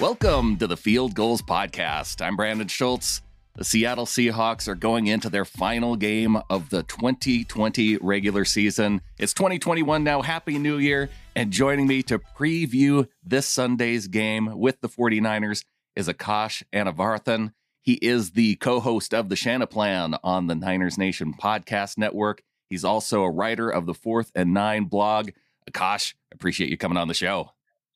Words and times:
Welcome 0.00 0.58
to 0.58 0.68
the 0.68 0.76
Field 0.76 1.16
Gulls 1.16 1.42
Podcast. 1.42 2.24
I'm 2.24 2.36
Brandon 2.36 2.68
Schultz. 2.68 3.20
The 3.56 3.64
Seattle 3.64 4.06
Seahawks 4.06 4.68
are 4.68 4.76
going 4.76 5.08
into 5.08 5.28
their 5.28 5.44
final 5.44 5.96
game 5.96 6.38
of 6.48 6.70
the 6.70 6.84
2020 6.84 7.96
regular 7.96 8.44
season. 8.44 9.00
It's 9.18 9.34
2021 9.34 10.04
now. 10.04 10.22
Happy 10.22 10.56
New 10.56 10.78
Year. 10.78 11.10
And 11.34 11.50
joining 11.50 11.88
me 11.88 12.04
to 12.04 12.20
preview 12.20 13.08
this 13.24 13.48
Sunday's 13.48 14.06
game 14.06 14.60
with 14.60 14.80
the 14.82 14.88
49ers 14.88 15.64
is 15.96 16.06
Akash 16.06 16.62
Anavarathan. 16.72 17.52
He 17.82 17.94
is 17.94 18.30
the 18.30 18.54
co 18.54 18.78
host 18.78 19.12
of 19.12 19.28
the 19.28 19.34
Shanaplan 19.34 20.16
on 20.22 20.46
the 20.46 20.54
Niners 20.54 20.96
Nation 20.96 21.34
podcast 21.34 21.98
network. 21.98 22.44
He's 22.70 22.84
also 22.84 23.24
a 23.24 23.30
writer 23.32 23.68
of 23.68 23.86
the 23.86 23.94
Fourth 23.94 24.30
and 24.36 24.54
Nine 24.54 24.84
blog. 24.84 25.30
Akash, 25.68 26.14
appreciate 26.30 26.70
you 26.70 26.76
coming 26.76 26.98
on 26.98 27.08
the 27.08 27.14
show. 27.14 27.50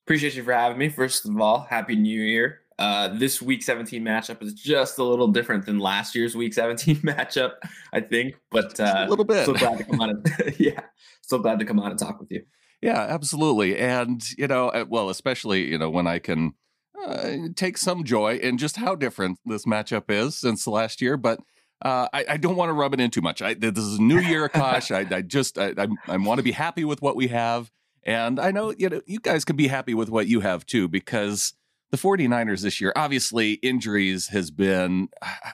Appreciate 0.04 0.34
you 0.34 0.42
for 0.42 0.52
having 0.52 0.78
me. 0.78 0.88
First 0.88 1.26
of 1.26 1.40
all, 1.40 1.60
happy 1.60 1.94
New 1.94 2.20
Year. 2.20 2.62
Uh, 2.76 3.06
this 3.08 3.40
week 3.40 3.62
17 3.62 4.02
matchup 4.02 4.42
is 4.42 4.52
just 4.52 4.98
a 4.98 5.04
little 5.04 5.28
different 5.28 5.64
than 5.64 5.78
last 5.78 6.16
year's 6.16 6.34
week 6.34 6.52
17 6.52 6.96
matchup, 7.02 7.52
I 7.92 8.00
think. 8.00 8.34
But 8.50 8.80
uh, 8.80 9.04
a 9.06 9.08
little 9.08 9.24
bit. 9.24 9.46
So 9.46 9.52
glad 9.52 9.78
to 9.78 9.84
come 9.84 10.00
on. 10.00 10.10
And, 10.10 10.54
yeah, 10.58 10.80
so 11.20 11.38
glad 11.38 11.60
to 11.60 11.64
come 11.64 11.78
on 11.78 11.92
and 11.92 11.98
talk 12.00 12.18
with 12.18 12.32
you. 12.32 12.42
Yeah, 12.80 13.00
absolutely. 13.00 13.78
And 13.78 14.20
you 14.36 14.48
know, 14.48 14.70
uh, 14.70 14.86
well, 14.88 15.08
especially 15.08 15.70
you 15.70 15.78
know 15.78 15.90
when 15.90 16.08
I 16.08 16.18
can 16.18 16.54
uh, 17.00 17.34
take 17.54 17.78
some 17.78 18.02
joy 18.02 18.38
in 18.38 18.58
just 18.58 18.76
how 18.76 18.96
different 18.96 19.38
this 19.46 19.66
matchup 19.66 20.10
is 20.10 20.36
since 20.36 20.66
last 20.66 21.00
year, 21.00 21.16
but. 21.16 21.40
Uh, 21.84 22.06
I, 22.12 22.24
I, 22.28 22.36
don't 22.36 22.54
want 22.54 22.68
to 22.68 22.74
rub 22.74 22.94
it 22.94 23.00
in 23.00 23.10
too 23.10 23.22
much. 23.22 23.42
I, 23.42 23.54
this 23.54 23.76
is 23.76 23.98
New 23.98 24.20
Year, 24.20 24.48
Akash. 24.48 24.94
I, 24.94 25.16
I 25.16 25.20
just 25.20 25.58
I, 25.58 25.74
I, 25.76 25.88
I 26.06 26.16
want 26.16 26.38
to 26.38 26.44
be 26.44 26.52
happy 26.52 26.84
with 26.84 27.02
what 27.02 27.16
we 27.16 27.26
have. 27.26 27.72
And 28.04 28.40
I 28.40 28.50
know, 28.50 28.74
you 28.76 28.88
know, 28.88 29.00
you 29.06 29.20
guys 29.20 29.44
can 29.44 29.56
be 29.56 29.68
happy 29.68 29.94
with 29.94 30.08
what 30.08 30.26
you 30.26 30.40
have 30.40 30.66
too, 30.66 30.88
because 30.88 31.54
the 31.90 31.96
49ers 31.96 32.62
this 32.62 32.80
year, 32.80 32.92
obviously 32.96 33.52
injuries 33.54 34.28
has 34.28 34.50
been, 34.50 35.08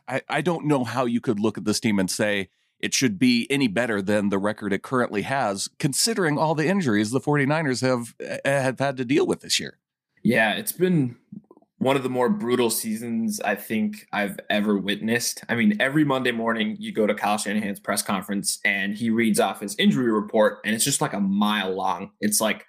I, 0.08 0.22
I 0.28 0.40
don't 0.40 0.66
know 0.66 0.84
how 0.84 1.04
you 1.04 1.20
could 1.20 1.40
look 1.40 1.58
at 1.58 1.64
this 1.64 1.80
team 1.80 1.98
and 1.98 2.10
say 2.10 2.48
it 2.80 2.94
should 2.94 3.18
be 3.18 3.46
any 3.50 3.66
better 3.66 4.00
than 4.00 4.28
the 4.28 4.38
record 4.38 4.72
it 4.72 4.82
currently 4.82 5.22
has, 5.22 5.68
considering 5.78 6.38
all 6.38 6.54
the 6.54 6.66
injuries 6.66 7.10
the 7.10 7.20
49ers 7.20 7.82
have, 7.82 8.14
eh, 8.20 8.38
have 8.44 8.78
had 8.78 8.96
to 8.96 9.04
deal 9.04 9.26
with 9.26 9.40
this 9.40 9.58
year. 9.58 9.78
Yeah, 10.22 10.52
it's 10.52 10.72
been 10.72 11.16
one 11.78 11.96
of 11.96 12.02
the 12.02 12.08
more 12.08 12.28
brutal 12.28 12.70
seasons 12.70 13.40
I 13.40 13.54
think 13.54 14.06
I've 14.12 14.38
ever 14.50 14.76
witnessed. 14.76 15.44
I 15.48 15.54
mean, 15.54 15.76
every 15.80 16.04
Monday 16.04 16.32
morning 16.32 16.76
you 16.78 16.92
go 16.92 17.06
to 17.06 17.14
Kyle 17.14 17.38
Shanahan's 17.38 17.78
press 17.80 18.02
conference 18.02 18.58
and 18.64 18.96
he 18.96 19.10
reads 19.10 19.38
off 19.38 19.60
his 19.60 19.76
injury 19.76 20.12
report, 20.12 20.58
and 20.64 20.74
it's 20.74 20.84
just 20.84 21.00
like 21.00 21.12
a 21.12 21.20
mile 21.20 21.74
long. 21.74 22.10
It's 22.20 22.40
like 22.40 22.66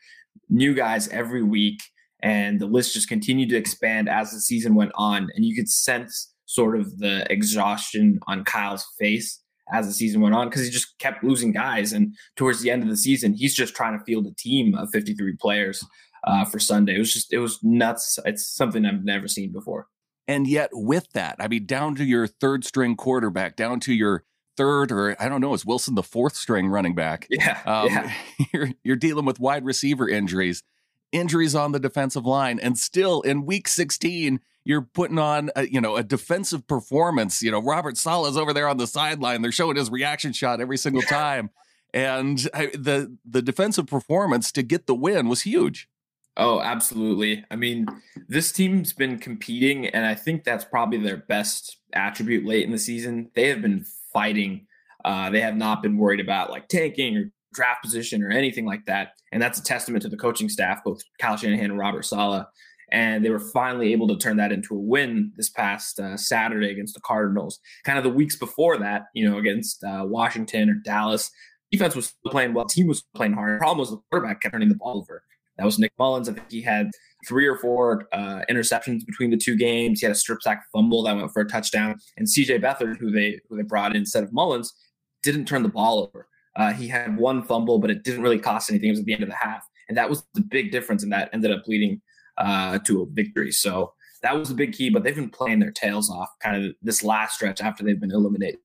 new 0.47 0.75
guys 0.75 1.07
every 1.09 1.43
week, 1.43 1.81
and 2.21 2.59
the 2.59 2.67
list 2.67 2.93
just 2.93 3.09
continued 3.09 3.49
to 3.49 3.57
expand 3.57 4.09
as 4.09 4.31
the 4.31 4.39
season 4.39 4.75
went 4.75 4.91
on. 4.95 5.29
And 5.35 5.43
you 5.43 5.55
could 5.55 5.69
sense 5.69 6.31
sort 6.45 6.79
of 6.79 6.99
the 6.99 7.25
exhaustion 7.31 8.19
on 8.27 8.43
Kyle's 8.43 8.85
face 8.99 9.41
as 9.71 9.85
the 9.87 9.93
season 9.93 10.21
went 10.21 10.35
on 10.35 10.49
because 10.49 10.63
he 10.63 10.69
just 10.71 10.97
kept 10.99 11.23
losing 11.23 11.51
guys. 11.51 11.93
And 11.93 12.15
towards 12.35 12.61
the 12.61 12.71
end 12.71 12.83
of 12.83 12.89
the 12.89 12.97
season, 12.97 13.33
he's 13.33 13.55
just 13.55 13.75
trying 13.75 13.97
to 13.97 14.03
field 14.03 14.27
a 14.27 14.33
team 14.35 14.75
of 14.75 14.89
53 14.91 15.35
players 15.37 15.83
uh, 16.23 16.45
for 16.45 16.59
Sunday. 16.59 16.95
It 16.95 16.99
was 16.99 17.13
just, 17.13 17.33
it 17.33 17.39
was 17.39 17.59
nuts. 17.63 18.19
It's 18.25 18.47
something 18.47 18.85
I've 18.85 19.03
never 19.03 19.27
seen 19.27 19.51
before. 19.51 19.87
And 20.27 20.47
yet, 20.47 20.69
with 20.73 21.11
that, 21.13 21.37
I 21.39 21.47
mean, 21.47 21.65
down 21.65 21.95
to 21.95 22.03
your 22.03 22.27
third 22.27 22.63
string 22.63 22.95
quarterback, 22.95 23.55
down 23.55 23.79
to 23.81 23.93
your 23.93 24.23
third, 24.57 24.91
or 24.91 25.15
I 25.19 25.27
don't 25.27 25.41
know, 25.41 25.55
is 25.55 25.65
Wilson 25.65 25.95
the 25.95 26.03
fourth 26.03 26.35
string 26.35 26.67
running 26.67 26.93
back? 26.93 27.25
Yeah. 27.31 27.59
Um, 27.65 27.87
yeah. 27.87 28.13
You're, 28.53 28.69
you're 28.83 28.95
dealing 28.95 29.25
with 29.25 29.39
wide 29.39 29.65
receiver 29.65 30.07
injuries, 30.07 30.63
injuries 31.11 31.55
on 31.55 31.71
the 31.71 31.79
defensive 31.79 32.25
line, 32.25 32.59
and 32.59 32.77
still 32.77 33.21
in 33.21 33.45
week 33.45 33.67
16, 33.67 34.39
you're 34.65 34.81
putting 34.81 35.17
on 35.17 35.49
a, 35.55 35.67
you 35.67 35.81
know 35.81 35.95
a 35.95 36.03
defensive 36.03 36.67
performance. 36.67 37.41
You 37.41 37.49
know, 37.49 37.59
Robert 37.61 37.97
Saleh's 37.97 38.37
over 38.37 38.53
there 38.53 38.67
on 38.67 38.77
the 38.77 38.85
sideline. 38.85 39.41
They're 39.41 39.51
showing 39.51 39.77
his 39.77 39.89
reaction 39.89 40.31
shot 40.31 40.61
every 40.61 40.77
single 40.77 41.01
time. 41.09 41.49
and 41.91 42.47
I, 42.53 42.67
the 42.67 43.17
the 43.25 43.41
defensive 43.41 43.87
performance 43.87 44.51
to 44.51 44.61
get 44.61 44.85
the 44.85 44.93
win 44.93 45.27
was 45.27 45.41
huge. 45.41 45.88
Oh, 46.39 46.61
absolutely. 46.61 47.43
I 47.51 47.57
mean, 47.57 47.85
this 48.29 48.53
team's 48.53 48.93
been 48.93 49.19
competing, 49.19 49.87
and 49.87 50.05
I 50.05 50.15
think 50.15 50.45
that's 50.45 50.63
probably 50.63 50.97
their 50.97 51.17
best 51.17 51.77
attribute 51.91 52.45
late 52.45 52.63
in 52.63 52.71
the 52.71 52.77
season. 52.77 53.29
They 53.35 53.49
have 53.49 53.61
been 53.61 53.83
fighting. 54.13 54.65
Uh, 55.03 55.29
they 55.29 55.41
have 55.41 55.57
not 55.57 55.83
been 55.83 55.97
worried 55.97 56.21
about 56.21 56.49
like 56.49 56.69
tanking 56.69 57.17
or 57.17 57.31
draft 57.53 57.83
position 57.83 58.23
or 58.23 58.31
anything 58.31 58.65
like 58.65 58.85
that. 58.85 59.09
And 59.33 59.41
that's 59.41 59.59
a 59.59 59.63
testament 59.63 60.01
to 60.03 60.09
the 60.09 60.15
coaching 60.15 60.47
staff, 60.47 60.81
both 60.83 61.01
Kyle 61.19 61.35
Shanahan 61.35 61.71
and 61.71 61.79
Robert 61.79 62.05
Saleh. 62.05 62.45
And 62.89 63.23
they 63.23 63.29
were 63.29 63.39
finally 63.39 63.91
able 63.91 64.07
to 64.07 64.17
turn 64.17 64.37
that 64.37 64.53
into 64.53 64.75
a 64.75 64.79
win 64.79 65.33
this 65.35 65.49
past 65.49 65.99
uh, 65.99 66.15
Saturday 66.15 66.71
against 66.71 66.93
the 66.93 67.01
Cardinals. 67.01 67.59
Kind 67.83 67.97
of 67.97 68.05
the 68.05 68.09
weeks 68.09 68.37
before 68.37 68.77
that, 68.77 69.07
you 69.13 69.29
know, 69.29 69.37
against 69.39 69.83
uh, 69.83 70.05
Washington 70.07 70.69
or 70.69 70.75
Dallas, 70.75 71.31
defense 71.69 71.95
was 71.95 72.13
playing 72.27 72.53
well, 72.53 72.65
team 72.65 72.87
was 72.87 73.03
playing 73.13 73.33
hard. 73.33 73.55
The 73.55 73.59
problem 73.59 73.79
was 73.79 73.91
the 73.91 73.99
quarterback 74.09 74.41
kept 74.41 74.53
turning 74.53 74.69
the 74.69 74.75
ball 74.75 74.99
over. 74.99 75.21
That 75.59 75.65
was 75.65 75.77
Nick 75.77 75.91
Mullens. 75.99 76.29
I 76.29 76.33
think 76.33 76.49
he 76.49 76.61
had 76.61 76.89
three 77.27 77.45
or 77.45 77.57
four 77.57 78.07
uh, 78.13 78.41
interceptions 78.49 79.05
between 79.05 79.29
the 79.29 79.37
two 79.37 79.57
games. 79.57 79.99
He 79.99 80.05
had 80.05 80.15
a 80.15 80.17
strip 80.17 80.41
sack 80.41 80.63
fumble 80.73 81.03
that 81.03 81.15
went 81.15 81.31
for 81.31 81.41
a 81.41 81.47
touchdown. 81.47 81.97
And 82.15 82.25
CJ 82.25 82.61
Beathard, 82.61 82.97
who 82.97 83.11
they 83.11 83.41
who 83.49 83.57
they 83.57 83.63
brought 83.63 83.91
in 83.91 83.97
instead 83.97 84.23
of 84.23 84.31
Mullens, 84.31 84.71
didn't 85.21 85.45
turn 85.45 85.61
the 85.61 85.69
ball 85.69 85.99
over. 85.99 86.27
Uh, 86.55 86.71
he 86.71 86.87
had 86.87 87.17
one 87.17 87.43
fumble, 87.43 87.77
but 87.77 87.91
it 87.91 88.03
didn't 88.03 88.21
really 88.21 88.39
cost 88.39 88.69
anything. 88.69 88.87
It 88.87 88.93
was 88.93 88.99
at 88.99 89.05
the 89.05 89.13
end 89.13 89.23
of 89.23 89.29
the 89.29 89.35
half, 89.35 89.63
and 89.89 89.97
that 89.97 90.09
was 90.09 90.23
the 90.33 90.41
big 90.41 90.71
difference, 90.71 91.03
and 91.03 91.11
that 91.11 91.29
ended 91.33 91.51
up 91.51 91.67
leading 91.67 92.01
uh, 92.37 92.79
to 92.79 93.01
a 93.01 93.05
victory. 93.05 93.51
So 93.51 93.93
that 94.23 94.37
was 94.37 94.47
the 94.47 94.55
big 94.55 94.71
key. 94.71 94.89
But 94.89 95.03
they've 95.03 95.13
been 95.13 95.29
playing 95.29 95.59
their 95.59 95.71
tails 95.71 96.09
off 96.09 96.29
kind 96.41 96.65
of 96.65 96.73
this 96.81 97.03
last 97.03 97.35
stretch 97.35 97.59
after 97.59 97.83
they've 97.83 97.99
been 97.99 98.11
eliminated 98.11 98.59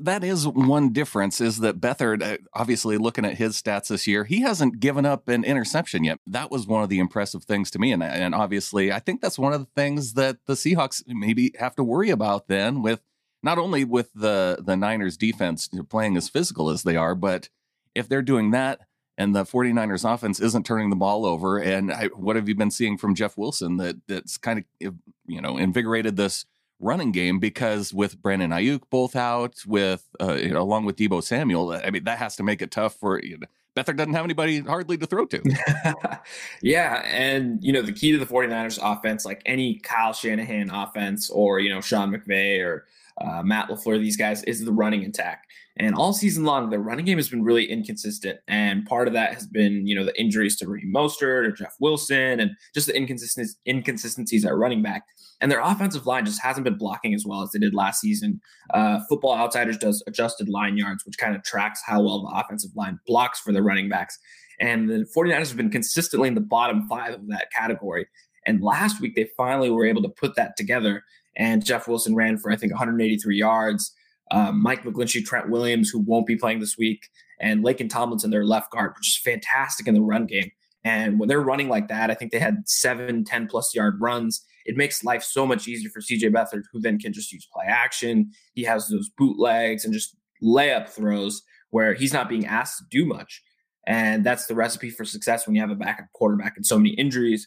that 0.00 0.24
is 0.24 0.46
one 0.46 0.92
difference 0.92 1.40
is 1.40 1.60
that 1.60 1.80
Beathard, 1.80 2.22
uh, 2.22 2.38
obviously 2.52 2.98
looking 2.98 3.24
at 3.24 3.36
his 3.36 3.60
stats 3.60 3.88
this 3.88 4.06
year, 4.06 4.24
he 4.24 4.40
hasn't 4.40 4.80
given 4.80 5.06
up 5.06 5.28
an 5.28 5.44
interception 5.44 6.04
yet. 6.04 6.18
That 6.26 6.50
was 6.50 6.66
one 6.66 6.82
of 6.82 6.88
the 6.88 6.98
impressive 6.98 7.44
things 7.44 7.70
to 7.72 7.78
me. 7.78 7.92
And, 7.92 8.02
and 8.02 8.34
obviously, 8.34 8.92
I 8.92 8.98
think 8.98 9.20
that's 9.20 9.38
one 9.38 9.52
of 9.52 9.60
the 9.60 9.70
things 9.76 10.14
that 10.14 10.38
the 10.46 10.54
Seahawks 10.54 11.02
maybe 11.06 11.52
have 11.58 11.76
to 11.76 11.84
worry 11.84 12.10
about 12.10 12.48
then 12.48 12.82
with 12.82 13.00
not 13.42 13.58
only 13.58 13.84
with 13.84 14.12
the, 14.14 14.58
the 14.64 14.76
Niners 14.76 15.16
defense 15.16 15.68
playing 15.88 16.16
as 16.16 16.28
physical 16.28 16.70
as 16.70 16.82
they 16.82 16.96
are, 16.96 17.14
but 17.14 17.48
if 17.94 18.08
they're 18.08 18.22
doing 18.22 18.50
that 18.50 18.80
and 19.16 19.34
the 19.34 19.44
49ers 19.44 20.12
offense 20.12 20.40
isn't 20.40 20.66
turning 20.66 20.90
the 20.90 20.96
ball 20.96 21.24
over. 21.24 21.58
And 21.58 21.92
I, 21.92 22.06
what 22.08 22.36
have 22.36 22.48
you 22.48 22.54
been 22.54 22.70
seeing 22.70 22.98
from 22.98 23.14
Jeff 23.14 23.36
Wilson 23.36 23.76
that 23.76 23.96
that's 24.08 24.38
kind 24.38 24.64
of, 24.82 24.94
you 25.26 25.40
know, 25.40 25.56
invigorated 25.56 26.16
this 26.16 26.46
running 26.84 27.12
game 27.12 27.38
because 27.38 27.92
with 27.92 28.20
Brandon 28.20 28.50
Aiyuk 28.50 28.82
both 28.90 29.16
out, 29.16 29.56
with 29.66 30.06
uh, 30.20 30.34
you 30.34 30.50
know, 30.50 30.62
along 30.62 30.84
with 30.84 30.96
Deebo 30.96 31.22
Samuel, 31.22 31.72
I 31.72 31.90
mean 31.90 32.04
that 32.04 32.18
has 32.18 32.36
to 32.36 32.42
make 32.42 32.62
it 32.62 32.70
tough 32.70 32.94
for 32.94 33.20
you 33.22 33.38
know, 33.38 33.46
Beathard 33.76 33.96
doesn't 33.96 34.14
have 34.14 34.24
anybody 34.24 34.60
hardly 34.60 34.96
to 34.98 35.06
throw 35.06 35.26
to. 35.26 35.42
yeah, 36.62 37.02
and 37.06 37.58
you 37.62 37.72
know 37.72 37.82
the 37.82 37.92
key 37.92 38.12
to 38.12 38.18
the 38.18 38.26
49ers 38.26 38.78
offense, 38.80 39.24
like 39.24 39.42
any 39.46 39.80
Kyle 39.80 40.12
Shanahan 40.12 40.70
offense 40.70 41.30
or 41.30 41.58
you 41.58 41.70
know 41.70 41.80
Sean 41.80 42.12
McVay 42.12 42.64
or 42.64 42.86
uh, 43.20 43.42
Matt 43.42 43.68
LaFleur, 43.68 44.00
these 44.00 44.16
guys 44.16 44.42
is 44.44 44.64
the 44.64 44.72
running 44.72 45.04
attack. 45.04 45.44
And 45.76 45.94
all 45.96 46.12
season 46.12 46.44
long, 46.44 46.70
the 46.70 46.78
running 46.78 47.04
game 47.04 47.18
has 47.18 47.28
been 47.28 47.42
really 47.42 47.64
inconsistent. 47.64 48.38
And 48.46 48.86
part 48.86 49.08
of 49.08 49.14
that 49.14 49.34
has 49.34 49.46
been, 49.46 49.86
you 49.86 49.94
know, 49.96 50.04
the 50.04 50.18
injuries 50.20 50.56
to 50.58 50.68
Raheem 50.68 50.92
Mostert 50.94 51.46
or 51.46 51.50
Jeff 51.50 51.74
Wilson 51.80 52.38
and 52.40 52.52
just 52.72 52.86
the 52.86 52.96
inconsistencies, 52.96 53.56
inconsistencies 53.66 54.44
at 54.44 54.54
running 54.54 54.82
back. 54.82 55.04
And 55.44 55.52
their 55.52 55.60
offensive 55.60 56.06
line 56.06 56.24
just 56.24 56.40
hasn't 56.40 56.64
been 56.64 56.78
blocking 56.78 57.12
as 57.12 57.26
well 57.26 57.42
as 57.42 57.50
they 57.50 57.58
did 57.58 57.74
last 57.74 58.00
season. 58.00 58.40
Uh, 58.72 59.00
Football 59.10 59.34
Outsiders 59.34 59.76
does 59.76 60.02
adjusted 60.06 60.48
line 60.48 60.78
yards, 60.78 61.04
which 61.04 61.18
kind 61.18 61.36
of 61.36 61.42
tracks 61.42 61.82
how 61.84 62.00
well 62.00 62.22
the 62.22 62.34
offensive 62.34 62.70
line 62.74 62.98
blocks 63.06 63.40
for 63.40 63.52
the 63.52 63.62
running 63.62 63.90
backs. 63.90 64.18
And 64.58 64.88
the 64.88 65.06
49ers 65.14 65.48
have 65.48 65.58
been 65.58 65.70
consistently 65.70 66.28
in 66.28 66.34
the 66.34 66.40
bottom 66.40 66.88
five 66.88 67.12
of 67.12 67.28
that 67.28 67.52
category. 67.52 68.06
And 68.46 68.62
last 68.62 69.02
week, 69.02 69.16
they 69.16 69.28
finally 69.36 69.68
were 69.68 69.84
able 69.84 70.00
to 70.02 70.08
put 70.08 70.34
that 70.36 70.56
together. 70.56 71.02
And 71.36 71.62
Jeff 71.62 71.88
Wilson 71.88 72.14
ran 72.14 72.38
for, 72.38 72.50
I 72.50 72.56
think, 72.56 72.72
183 72.72 73.36
yards 73.36 73.92
um, 74.30 74.62
Mike 74.62 74.84
McGlinchey, 74.84 75.24
Trent 75.24 75.50
Williams, 75.50 75.90
who 75.90 76.00
won't 76.00 76.26
be 76.26 76.36
playing 76.36 76.60
this 76.60 76.78
week, 76.78 77.08
and 77.40 77.64
Laken 77.64 77.90
Tomlinson, 77.90 78.30
their 78.30 78.44
left 78.44 78.70
guard, 78.70 78.94
which 78.96 79.08
is 79.08 79.18
fantastic 79.18 79.86
in 79.86 79.94
the 79.94 80.00
run 80.00 80.26
game. 80.26 80.50
And 80.84 81.18
when 81.18 81.28
they're 81.28 81.40
running 81.40 81.68
like 81.68 81.88
that, 81.88 82.10
I 82.10 82.14
think 82.14 82.30
they 82.30 82.38
had 82.38 82.68
seven, 82.68 83.24
10 83.24 83.46
plus 83.46 83.74
yard 83.74 83.96
runs. 84.00 84.44
It 84.66 84.76
makes 84.76 85.02
life 85.02 85.22
so 85.22 85.46
much 85.46 85.66
easier 85.66 85.90
for 85.90 86.00
CJ 86.00 86.30
Beathard, 86.30 86.62
who 86.72 86.80
then 86.80 86.98
can 86.98 87.12
just 87.12 87.32
use 87.32 87.48
play 87.52 87.64
action. 87.66 88.30
He 88.52 88.64
has 88.64 88.88
those 88.88 89.10
bootlegs 89.16 89.84
and 89.84 89.94
just 89.94 90.16
layup 90.42 90.88
throws 90.88 91.42
where 91.70 91.94
he's 91.94 92.12
not 92.12 92.28
being 92.28 92.46
asked 92.46 92.78
to 92.78 92.84
do 92.90 93.06
much. 93.06 93.42
And 93.86 94.24
that's 94.24 94.46
the 94.46 94.54
recipe 94.54 94.90
for 94.90 95.04
success 95.04 95.46
when 95.46 95.54
you 95.54 95.60
have 95.60 95.70
a 95.70 95.74
backup 95.74 96.06
quarterback 96.12 96.54
and 96.56 96.64
so 96.64 96.78
many 96.78 96.90
injuries. 96.90 97.46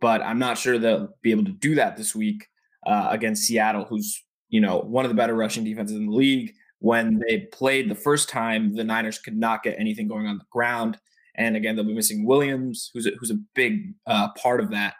But 0.00 0.22
I'm 0.22 0.38
not 0.38 0.58
sure 0.58 0.78
they'll 0.78 1.08
be 1.22 1.30
able 1.30 1.44
to 1.44 1.52
do 1.52 1.74
that 1.74 1.96
this 1.96 2.14
week 2.14 2.46
uh, 2.86 3.08
against 3.10 3.42
Seattle, 3.44 3.84
who's 3.84 4.22
you 4.48 4.60
know, 4.60 4.78
one 4.80 5.04
of 5.04 5.10
the 5.10 5.14
better 5.14 5.34
rushing 5.34 5.64
defenses 5.64 5.96
in 5.96 6.06
the 6.06 6.12
league. 6.12 6.54
When 6.80 7.20
they 7.26 7.40
played 7.52 7.90
the 7.90 7.94
first 7.94 8.28
time, 8.28 8.74
the 8.74 8.84
Niners 8.84 9.18
could 9.18 9.36
not 9.36 9.62
get 9.62 9.78
anything 9.78 10.08
going 10.08 10.26
on 10.26 10.38
the 10.38 10.44
ground. 10.50 10.98
And 11.38 11.56
again, 11.56 11.76
they'll 11.76 11.84
be 11.84 11.94
missing 11.94 12.26
Williams, 12.26 12.90
who's 12.92 13.06
a, 13.06 13.12
who's 13.18 13.30
a 13.30 13.38
big 13.54 13.94
uh, 14.06 14.30
part 14.32 14.60
of 14.60 14.70
that. 14.72 14.94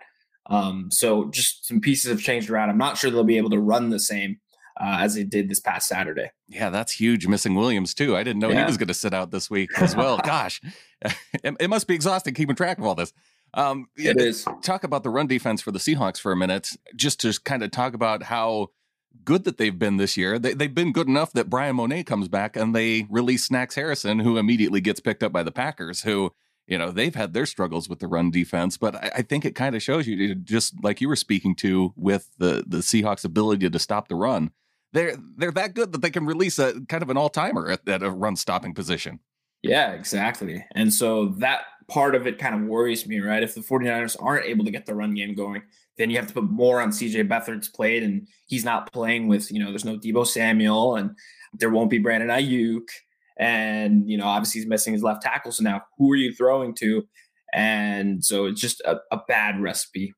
Um, 0.46 0.88
so 0.90 1.28
just 1.30 1.66
some 1.66 1.80
pieces 1.80 2.10
have 2.10 2.20
changed 2.20 2.48
around. 2.48 2.70
I'm 2.70 2.78
not 2.78 2.96
sure 2.96 3.10
they'll 3.10 3.24
be 3.24 3.36
able 3.36 3.50
to 3.50 3.58
run 3.58 3.90
the 3.90 3.98
same 3.98 4.38
uh, 4.80 4.98
as 5.00 5.14
they 5.14 5.24
did 5.24 5.48
this 5.48 5.60
past 5.60 5.88
Saturday. 5.88 6.30
Yeah, 6.46 6.70
that's 6.70 6.92
huge. 6.92 7.26
Missing 7.26 7.54
Williams 7.56 7.92
too. 7.92 8.16
I 8.16 8.22
didn't 8.22 8.40
know 8.40 8.50
yeah. 8.50 8.60
he 8.60 8.64
was 8.66 8.76
going 8.76 8.88
to 8.88 8.94
sit 8.94 9.12
out 9.12 9.30
this 9.30 9.50
week 9.50 9.70
as 9.78 9.96
well. 9.96 10.18
Gosh, 10.24 10.62
it, 11.02 11.56
it, 11.60 11.68
must 11.68 11.88
be 11.88 11.94
exhausting 11.94 12.34
keeping 12.34 12.56
track 12.56 12.78
of 12.78 12.84
all 12.84 12.94
this. 12.94 13.12
Um, 13.54 13.88
it 13.96 14.20
is. 14.20 14.46
Talk 14.62 14.84
about 14.84 15.02
the 15.02 15.10
run 15.10 15.26
defense 15.26 15.60
for 15.60 15.72
the 15.72 15.78
Seahawks 15.78 16.20
for 16.20 16.32
a 16.32 16.36
minute, 16.36 16.70
just 16.94 17.20
to 17.20 17.32
kind 17.44 17.62
of 17.62 17.70
talk 17.70 17.94
about 17.94 18.22
how 18.22 18.68
good 19.24 19.44
that 19.44 19.58
they've 19.58 19.78
been 19.78 19.96
this 19.96 20.16
year. 20.16 20.38
They, 20.38 20.50
have 20.50 20.74
been 20.74 20.92
good 20.92 21.08
enough 21.08 21.32
that 21.32 21.50
Bryan 21.50 21.76
Mone 21.76 22.04
comes 22.04 22.28
back 22.28 22.56
and 22.56 22.74
they 22.74 23.06
release 23.08 23.44
Snacks 23.44 23.74
Harrison, 23.74 24.20
who 24.20 24.38
immediately 24.38 24.80
gets 24.80 25.00
picked 25.00 25.22
up 25.22 25.32
by 25.32 25.42
the 25.42 25.52
Packers, 25.52 26.02
who 26.02 26.32
you 26.66 26.76
know 26.76 26.90
they've 26.90 27.14
had 27.14 27.32
their 27.32 27.46
struggles 27.46 27.88
with 27.88 27.98
the 27.98 28.08
run 28.08 28.30
defense, 28.30 28.76
but 28.76 28.94
I, 28.94 29.10
I 29.16 29.22
think 29.22 29.44
it 29.44 29.54
kind 29.54 29.74
of 29.74 29.82
shows 29.82 30.06
you, 30.06 30.34
just 30.34 30.74
like 30.82 31.00
you 31.00 31.08
were 31.08 31.16
speaking 31.16 31.54
to, 31.56 31.92
with 31.96 32.30
the 32.38 32.64
the 32.66 32.78
Seahawks' 32.78 33.24
ability 33.24 33.68
to 33.68 33.78
stop 33.78 34.08
the 34.08 34.14
run. 34.14 34.50
They're 34.92 35.16
they're 35.36 35.50
that 35.52 35.74
good 35.74 35.92
that 35.92 36.02
they 36.02 36.10
can 36.10 36.26
release 36.26 36.58
a 36.58 36.80
kind 36.88 37.02
of 37.02 37.10
an 37.10 37.16
all 37.16 37.30
timer 37.30 37.70
at, 37.70 37.88
at 37.88 38.02
a 38.02 38.10
run 38.10 38.36
stopping 38.36 38.74
position. 38.74 39.20
Yeah, 39.62 39.92
exactly. 39.92 40.64
And 40.74 40.92
so 40.94 41.30
that 41.38 41.62
part 41.88 42.14
of 42.14 42.26
it 42.26 42.38
kind 42.38 42.54
of 42.54 42.68
worries 42.68 43.06
me, 43.06 43.20
right? 43.20 43.42
If 43.42 43.54
the 43.54 43.60
49ers 43.60 44.16
aren't 44.20 44.46
able 44.46 44.64
to 44.64 44.70
get 44.70 44.86
the 44.86 44.94
run 44.94 45.14
game 45.14 45.34
going, 45.34 45.62
then 45.96 46.10
you 46.10 46.16
have 46.16 46.28
to 46.28 46.34
put 46.34 46.44
more 46.44 46.80
on 46.80 46.90
CJ 46.90 47.28
Beathard's 47.28 47.68
plate, 47.68 48.02
and 48.02 48.28
he's 48.46 48.64
not 48.64 48.92
playing 48.92 49.28
with, 49.28 49.50
you 49.50 49.58
know, 49.58 49.70
there's 49.70 49.84
no 49.84 49.98
Deebo 49.98 50.26
Samuel, 50.26 50.96
and 50.96 51.10
there 51.54 51.70
won't 51.70 51.90
be 51.90 51.98
Brandon 51.98 52.28
Aiyuk. 52.28 52.88
And, 53.38 54.08
you 54.08 54.18
know, 54.18 54.26
obviously 54.26 54.60
he's 54.60 54.68
missing 54.68 54.92
his 54.92 55.02
left 55.02 55.22
tackle. 55.22 55.52
So 55.52 55.62
now 55.62 55.82
who 55.96 56.12
are 56.12 56.16
you 56.16 56.34
throwing 56.34 56.74
to? 56.76 57.06
And 57.54 58.24
so 58.24 58.46
it's 58.46 58.60
just 58.60 58.80
a, 58.80 58.96
a 59.10 59.20
bad 59.28 59.60
recipe. 59.60 60.12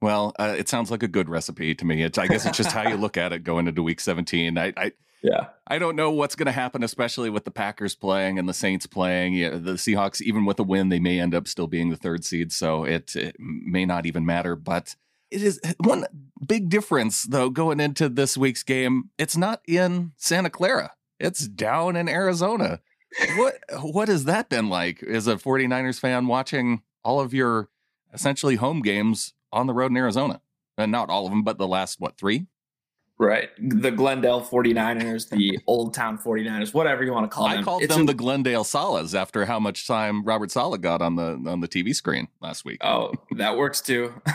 Well, 0.00 0.34
uh, 0.38 0.54
it 0.58 0.68
sounds 0.68 0.90
like 0.90 1.02
a 1.02 1.08
good 1.08 1.28
recipe 1.28 1.74
to 1.76 1.84
me. 1.84 2.02
It's, 2.02 2.18
I 2.18 2.26
guess 2.26 2.44
it's 2.44 2.56
just 2.56 2.72
how 2.72 2.88
you 2.88 2.96
look 3.00 3.16
at 3.16 3.32
it 3.32 3.44
going 3.44 3.68
into 3.68 3.82
week 3.82 4.00
17. 4.00 4.58
I, 4.58 4.72
I 4.76 4.92
yeah. 5.22 5.48
I 5.66 5.78
don't 5.78 5.96
know 5.96 6.10
what's 6.10 6.34
going 6.34 6.46
to 6.46 6.52
happen, 6.52 6.82
especially 6.82 7.30
with 7.30 7.44
the 7.44 7.50
Packers 7.50 7.94
playing 7.94 8.38
and 8.38 8.48
the 8.48 8.54
Saints 8.54 8.86
playing. 8.86 9.34
Yeah, 9.34 9.50
the 9.50 9.72
Seahawks, 9.72 10.20
even 10.20 10.44
with 10.44 10.58
a 10.58 10.64
win, 10.64 10.88
they 10.88 10.98
may 10.98 11.20
end 11.20 11.34
up 11.34 11.46
still 11.46 11.68
being 11.68 11.90
the 11.90 11.96
third 11.96 12.24
seed. 12.24 12.52
So 12.52 12.84
it, 12.84 13.14
it 13.14 13.36
may 13.38 13.84
not 13.84 14.04
even 14.04 14.26
matter. 14.26 14.56
But 14.56 14.96
it 15.30 15.42
is 15.42 15.60
eh, 15.62 15.74
one 15.78 16.06
big 16.46 16.68
difference, 16.68 17.22
though, 17.22 17.50
going 17.50 17.80
into 17.80 18.08
this 18.08 18.36
week's 18.36 18.62
game. 18.62 19.10
It's 19.16 19.36
not 19.36 19.62
in 19.66 20.12
Santa 20.16 20.50
Clara. 20.50 20.92
It's 21.20 21.46
down 21.46 21.96
in 21.96 22.08
Arizona. 22.08 22.80
what 23.36 23.58
what 23.80 24.08
has 24.08 24.24
that 24.24 24.48
been 24.48 24.68
like 24.68 25.02
as 25.02 25.26
a 25.26 25.36
49ers 25.36 26.00
fan 26.00 26.26
watching 26.26 26.82
all 27.04 27.20
of 27.20 27.32
your 27.32 27.68
essentially 28.12 28.56
home 28.56 28.80
games 28.82 29.34
on 29.52 29.66
the 29.66 29.74
road 29.74 29.90
in 29.90 29.96
Arizona? 29.96 30.40
And 30.78 30.90
not 30.90 31.10
all 31.10 31.26
of 31.26 31.30
them, 31.30 31.44
but 31.44 31.58
the 31.58 31.68
last 31.68 32.00
what, 32.00 32.16
3? 32.16 32.46
Right. 33.18 33.50
The 33.58 33.90
Glendale 33.90 34.40
49ers, 34.40 35.28
the 35.28 35.58
Old 35.66 35.94
Town 35.94 36.18
49ers, 36.18 36.74
whatever 36.74 37.04
you 37.04 37.12
want 37.12 37.30
to 37.30 37.34
call 37.34 37.48
them. 37.48 37.60
I 37.60 37.62
called 37.62 37.82
it's 37.82 37.94
them 37.94 38.02
a, 38.02 38.06
the 38.06 38.14
Glendale 38.14 38.64
Salas 38.64 39.14
after 39.14 39.44
how 39.44 39.60
much 39.60 39.86
time 39.86 40.24
Robert 40.24 40.50
Saleh 40.50 40.80
got 40.80 41.02
on 41.02 41.16
the 41.16 41.40
on 41.46 41.60
the 41.60 41.68
TV 41.68 41.94
screen 41.94 42.28
last 42.40 42.64
week. 42.64 42.78
Oh, 42.82 43.12
that 43.36 43.56
works 43.56 43.80
too. 43.80 44.12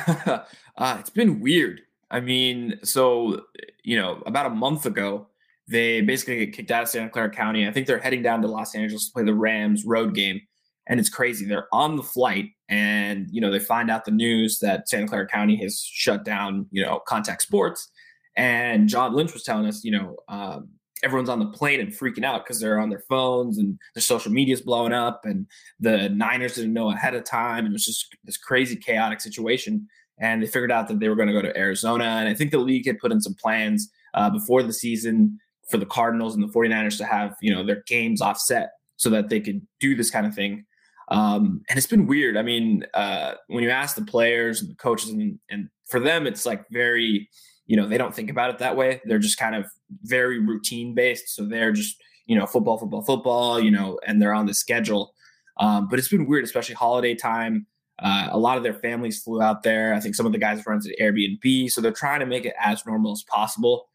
uh, 0.77 0.97
it's 1.00 1.09
been 1.09 1.39
weird. 1.41 1.81
I 2.09 2.21
mean, 2.21 2.79
so 2.83 3.41
you 3.83 3.97
know, 3.97 4.24
about 4.25 4.45
a 4.45 4.51
month 4.51 4.85
ago, 4.85 5.27
they 5.68 6.01
basically 6.01 6.45
get 6.45 6.56
kicked 6.56 6.71
out 6.71 6.83
of 6.83 6.89
Santa 6.89 7.09
Clara 7.09 7.30
County. 7.30 7.68
I 7.68 7.71
think 7.71 7.88
they're 7.88 8.00
heading 8.00 8.21
down 8.21 8.41
to 8.41 8.47
Los 8.47 8.73
Angeles 8.73 9.07
to 9.07 9.13
play 9.13 9.23
the 9.23 9.33
Rams 9.33 9.85
road 9.85 10.13
game. 10.13 10.41
And 10.89 11.00
it's 11.00 11.09
crazy. 11.09 11.45
They're 11.45 11.68
on 11.73 11.97
the 11.97 12.03
flight 12.03 12.51
and, 12.69 13.27
you 13.30 13.41
know, 13.41 13.51
they 13.51 13.59
find 13.59 13.91
out 13.91 14.06
the 14.06 14.12
news 14.12 14.59
that 14.59 14.88
Santa 14.88 15.07
Clara 15.07 15.27
County 15.27 15.57
has 15.57 15.81
shut 15.81 16.23
down, 16.23 16.68
you 16.71 16.81
know, 16.81 17.01
contact 17.06 17.41
sports. 17.41 17.91
And 18.37 18.87
John 18.87 19.13
Lynch 19.13 19.33
was 19.33 19.43
telling 19.43 19.65
us, 19.65 19.83
you 19.83 19.91
know, 19.91 20.15
um, 20.29 20.69
everyone's 21.03 21.29
on 21.29 21.39
the 21.39 21.47
plane 21.47 21.79
and 21.79 21.91
freaking 21.91 22.23
out 22.23 22.43
because 22.43 22.59
they're 22.59 22.79
on 22.79 22.89
their 22.89 23.03
phones 23.09 23.57
and 23.57 23.77
their 23.93 24.01
social 24.01 24.31
media's 24.31 24.61
blowing 24.61 24.93
up 24.93 25.21
and 25.25 25.45
the 25.79 26.09
Niners 26.09 26.55
didn't 26.55 26.73
know 26.73 26.91
ahead 26.91 27.15
of 27.15 27.23
time. 27.23 27.65
And 27.65 27.69
it 27.69 27.73
was 27.73 27.85
just 27.85 28.15
this 28.23 28.37
crazy 28.37 28.75
chaotic 28.75 29.21
situation. 29.21 29.87
And 30.19 30.41
they 30.41 30.47
figured 30.47 30.71
out 30.71 30.87
that 30.87 30.99
they 30.99 31.09
were 31.09 31.15
going 31.15 31.27
to 31.27 31.33
go 31.33 31.41
to 31.41 31.57
Arizona. 31.57 32.05
And 32.05 32.29
I 32.29 32.33
think 32.33 32.51
the 32.51 32.57
league 32.57 32.87
had 32.87 32.99
put 32.99 33.11
in 33.11 33.21
some 33.21 33.35
plans 33.35 33.91
uh, 34.13 34.29
before 34.29 34.63
the 34.63 34.73
season 34.73 35.39
for 35.69 35.77
the 35.77 35.85
Cardinals 35.85 36.33
and 36.33 36.43
the 36.43 36.53
49ers 36.53 36.97
to 36.97 37.05
have, 37.05 37.35
you 37.41 37.53
know, 37.53 37.63
their 37.63 37.83
games 37.87 38.21
offset 38.21 38.69
so 38.95 39.09
that 39.11 39.29
they 39.29 39.39
could 39.39 39.61
do 39.79 39.95
this 39.95 40.09
kind 40.09 40.25
of 40.25 40.33
thing. 40.33 40.65
Um, 41.09 41.61
and 41.69 41.77
it's 41.77 41.87
been 41.87 42.07
weird. 42.07 42.35
I 42.35 42.41
mean, 42.41 42.85
uh, 42.93 43.33
when 43.47 43.63
you 43.63 43.69
ask 43.69 43.95
the 43.95 44.05
players 44.05 44.61
and 44.61 44.69
the 44.69 44.75
coaches, 44.75 45.09
and, 45.09 45.39
and 45.49 45.69
for 45.85 45.99
them, 45.99 46.27
it's 46.27 46.45
like 46.45 46.65
very, 46.69 47.29
you 47.67 47.77
know, 47.77 47.87
they 47.87 47.97
don't 47.97 48.15
think 48.15 48.29
about 48.29 48.49
it 48.49 48.57
that 48.59 48.75
way. 48.75 49.01
They're 49.05 49.19
just 49.19 49.37
kind 49.37 49.55
of 49.55 49.65
very 50.03 50.39
routine 50.39 50.95
based. 50.95 51.35
So 51.35 51.45
they're 51.45 51.71
just, 51.71 52.01
you 52.25 52.37
know, 52.37 52.45
football, 52.45 52.77
football, 52.77 53.03
football, 53.03 53.59
you 53.59 53.71
know, 53.71 53.99
and 54.07 54.21
they're 54.21 54.33
on 54.33 54.45
the 54.45 54.53
schedule. 54.53 55.13
Um, 55.59 55.87
but 55.87 55.99
it's 55.99 56.07
been 56.07 56.27
weird, 56.27 56.43
especially 56.43 56.75
holiday 56.75 57.15
time. 57.15 57.67
Uh, 57.99 58.29
a 58.31 58.37
lot 58.37 58.57
of 58.57 58.63
their 58.63 58.75
families 58.75 59.21
flew 59.21 59.41
out 59.41 59.63
there. 59.63 59.93
I 59.93 59.99
think 59.99 60.15
some 60.15 60.25
of 60.25 60.31
the 60.31 60.37
guys 60.37 60.63
runs 60.65 60.87
rented 60.87 60.95
Airbnb, 61.01 61.71
so 61.71 61.81
they're 61.81 61.91
trying 61.91 62.19
to 62.19 62.25
make 62.25 62.45
it 62.45 62.53
as 62.63 62.85
normal 62.85 63.11
as 63.11 63.23
possible. 63.23 63.89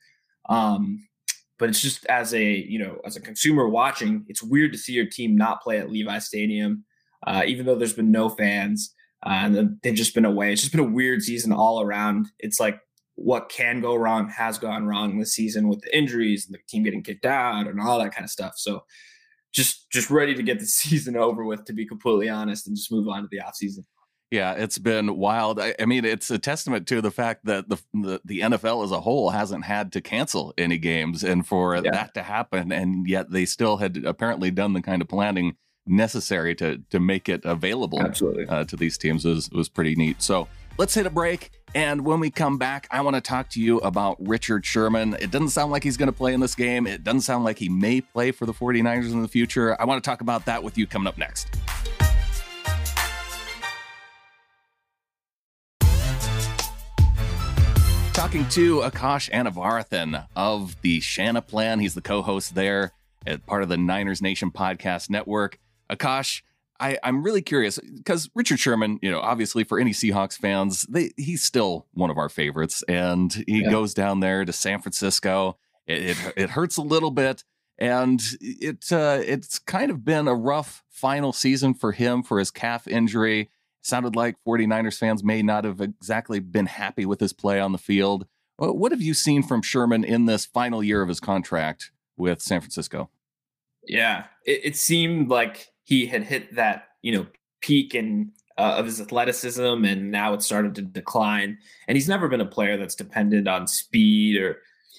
Um, 0.49 1.07
but 1.63 1.69
it's 1.69 1.81
just 1.81 2.05
as 2.07 2.35
a 2.35 2.45
you 2.45 2.77
know 2.77 2.99
as 3.05 3.15
a 3.15 3.21
consumer 3.21 3.69
watching 3.69 4.25
it's 4.29 4.43
weird 4.43 4.73
to 4.73 4.79
see 4.79 4.93
your 4.93 5.07
team 5.07 5.37
not 5.37 5.63
play 5.63 5.79
at 5.79 5.89
levi 5.89 6.19
stadium 6.19 6.85
uh, 7.29 7.43
even 7.47 7.65
though 7.65 7.77
there's 7.77 7.93
been 7.93 8.11
no 8.11 8.29
fans 8.29 8.93
uh, 9.25 9.43
and 9.43 9.79
they've 9.81 9.95
just 9.95 10.13
been 10.13 10.25
away 10.25 10.53
it's 10.53 10.63
just 10.63 10.73
been 10.73 10.85
a 10.85 10.95
weird 10.99 11.23
season 11.23 11.53
all 11.53 11.81
around 11.81 12.27
it's 12.41 12.59
like 12.59 12.81
what 13.15 13.49
can 13.49 13.81
go 13.81 13.95
wrong 13.95 14.29
has 14.29 14.59
gone 14.59 14.87
wrong 14.87 15.19
this 15.19 15.35
season 15.35 15.69
with 15.69 15.81
the 15.83 15.97
injuries 15.97 16.47
and 16.47 16.55
the 16.55 16.59
team 16.69 16.83
getting 16.83 17.03
kicked 17.03 17.27
out 17.27 17.67
and 17.67 17.81
all 17.81 17.99
that 17.99 18.15
kind 18.15 18.25
of 18.25 18.31
stuff 18.31 18.55
so 18.57 18.85
just 19.53 19.91
just 19.91 20.11
ready 20.11 20.35
to 20.35 20.43
get 20.43 20.59
the 20.59 20.67
season 20.83 21.17
over 21.17 21.45
with 21.45 21.65
to 21.65 21.73
be 21.73 21.87
completely 21.87 22.29
honest 22.29 22.67
and 22.67 22.77
just 22.77 22.93
move 22.93 23.09
on 23.09 23.23
to 23.23 23.29
the 23.31 23.41
off 23.41 23.55
season 23.55 23.85
yeah, 24.33 24.55
it's 24.55 24.79
been 24.79 25.19
wild. 25.19 25.61
I, 25.61 25.75
I, 25.79 25.85
mean, 25.85 26.07
it's 26.07 26.31
a 26.31 26.39
testament 26.39 26.89
to 26.89 27.03
the 27.03 27.11
fact 27.11 27.45
that 27.45 27.69
the, 27.69 27.77
the, 27.93 28.19
the 28.25 28.41
NFL 28.41 28.83
as 28.83 28.91
a 28.91 28.99
whole 28.99 29.29
hasn't 29.29 29.67
had 29.67 29.93
to 29.93 30.01
cancel 30.01 30.55
any 30.57 30.79
games, 30.79 31.23
and 31.23 31.47
for 31.47 31.75
yeah. 31.77 31.91
that 31.91 32.15
to 32.15 32.23
happen, 32.23 32.73
and 32.73 33.07
yet 33.07 33.31
they 33.31 33.45
still 33.45 33.77
had 33.77 34.03
apparently 34.07 34.51
done 34.51 34.73
the 34.73 34.81
kind 34.81 35.03
of 35.03 35.09
planning 35.09 35.57
necessary 35.87 36.55
to 36.55 36.79
to 36.89 36.99
make 36.99 37.29
it 37.29 37.45
available 37.45 38.01
Absolutely. 38.01 38.47
Uh, 38.47 38.65
to 38.65 38.75
these 38.75 38.97
teams 38.97 39.27
was 39.27 39.51
was 39.51 39.69
pretty 39.69 39.95
neat. 39.97 40.23
So 40.23 40.49
let's 40.79 40.95
hit 40.95 41.07
a 41.07 41.11
break, 41.11 41.51
and 41.75 42.05
when 42.05 42.21
we 42.21 42.31
come 42.31 42.59
back, 42.59 42.87
I 42.91 43.01
want 43.01 43.17
to 43.17 43.21
talk 43.21 43.49
to 43.51 43.61
you 43.61 43.79
about 43.79 44.17
Richard 44.21 44.65
Sherman. 44.65 45.17
It 45.21 45.31
doesn't 45.31 45.51
sound 45.51 45.73
like 45.73 45.85
he's 45.85 45.97
going 45.97 46.09
to 46.09 46.17
play 46.17 46.35
in 46.35 46.41
this 46.41 46.55
game. 46.55 46.87
It 46.87 47.05
doesn't 47.05 47.23
sound 47.23 47.45
like 47.45 47.59
he 47.59 47.69
may 47.69 48.01
play 48.01 48.31
for 48.31 48.47
the 48.47 48.53
49ers 48.53 49.13
in 49.13 49.23
the 49.23 49.29
future. 49.29 49.81
I 49.81 49.85
want 49.85 50.03
to 50.03 50.09
talk 50.09 50.21
about 50.21 50.45
that 50.47 50.63
with 50.63 50.77
you 50.77 50.87
coming 50.87 51.07
up 51.07 51.19
next. 51.19 51.49
talking 58.33 58.49
to 58.49 58.81
Akash 58.81 59.29
Anavarathan 59.31 60.27
of 60.37 60.81
the 60.81 61.01
Shanaplan. 61.01 61.81
He's 61.81 61.95
the 61.95 62.01
co-host 62.01 62.55
there 62.55 62.93
at 63.27 63.45
part 63.47 63.63
of 63.63 63.69
the 63.69 63.77
Niners 63.77 64.23
Nation 64.23 64.51
podcast 64.51 65.11
network. 65.11 65.59
Akash, 65.91 66.41
I, 66.83 66.99
am 67.09 67.23
really 67.23 67.43
curious 67.43 67.79
because 67.79 68.29
Richard 68.35 68.59
Sherman, 68.59 68.99
you 69.03 69.11
know, 69.11 69.21
obviously 69.21 69.63
for 69.63 69.79
any 69.79 69.93
Seahawks 69.93 70.37
fans, 70.37 70.83
they, 70.89 71.13
he's 71.17 71.43
still 71.43 71.87
one 71.93 72.11
of 72.11 72.19
our 72.19 72.29
favorites, 72.29 72.83
and 72.89 73.33
he 73.47 73.63
yeah. 73.63 73.71
goes 73.71 73.95
down 73.95 74.21
there 74.21 74.45
to 74.45 74.53
San 74.53 74.81
Francisco. 74.81 75.59
It, 75.87 76.11
it, 76.11 76.33
it 76.37 76.51
hurts 76.51 76.77
a 76.77 76.83
little 76.83 77.13
bit, 77.13 77.45
and 77.79 78.21
it 78.41 78.91
uh, 78.91 79.21
it's 79.25 79.59
kind 79.61 79.91
of 79.91 80.05
been 80.05 80.27
a 80.27 80.35
rough 80.35 80.83
final 80.91 81.33
season 81.33 81.75
for 81.75 81.93
him 81.93 82.23
for 82.23 82.39
his 82.39 82.51
calf 82.51 82.89
injury 82.89 83.51
sounded 83.83 84.17
like 84.17 84.37
49ers 84.47 84.99
fans 84.99 85.23
may 85.23 85.43
not 85.43 85.65
have 85.65 85.81
exactly 85.81 86.39
been 86.39 86.67
happy 86.67 87.05
with 87.05 87.21
his 87.21 87.33
play 87.33 87.61
on 87.61 87.73
the 87.73 87.79
field. 87.79 88.27
What 88.57 88.93
have 88.93 89.03
you 89.03 89.13
seen 89.13 89.43
from 89.43 89.61
Sherman 89.61 90.05
in 90.05 90.27
this 90.27 90.47
final 90.47 90.85
year 90.85 91.03
of 91.03 91.09
his 91.09 91.19
contract 91.19 91.91
with 92.17 92.41
San 92.41 92.61
Francisco? 92.61 93.11
Yeah, 93.85 94.27
it, 94.47 94.61
it 94.65 94.77
seemed 94.77 95.29
like 95.29 95.73
he 95.93 96.07
had 96.07 96.23
hit 96.23 96.55
that, 96.55 96.85
you 97.03 97.13
know, 97.13 97.27
peak 97.61 97.93
and 97.93 98.31
uh, 98.57 98.77
of 98.79 98.87
his 98.87 98.99
athleticism, 98.99 99.85
and 99.85 100.11
now 100.11 100.33
it 100.33 100.41
started 100.41 100.75
to 100.75 100.81
decline. 100.81 101.59
And 101.87 101.97
he's 101.99 102.09
never 102.09 102.29
been 102.29 102.41
a 102.41 102.47
player 102.47 102.79
that's 102.79 102.95
dependent 102.95 103.47
on 103.47 103.67
speed 103.67 104.41
or, 104.41 104.57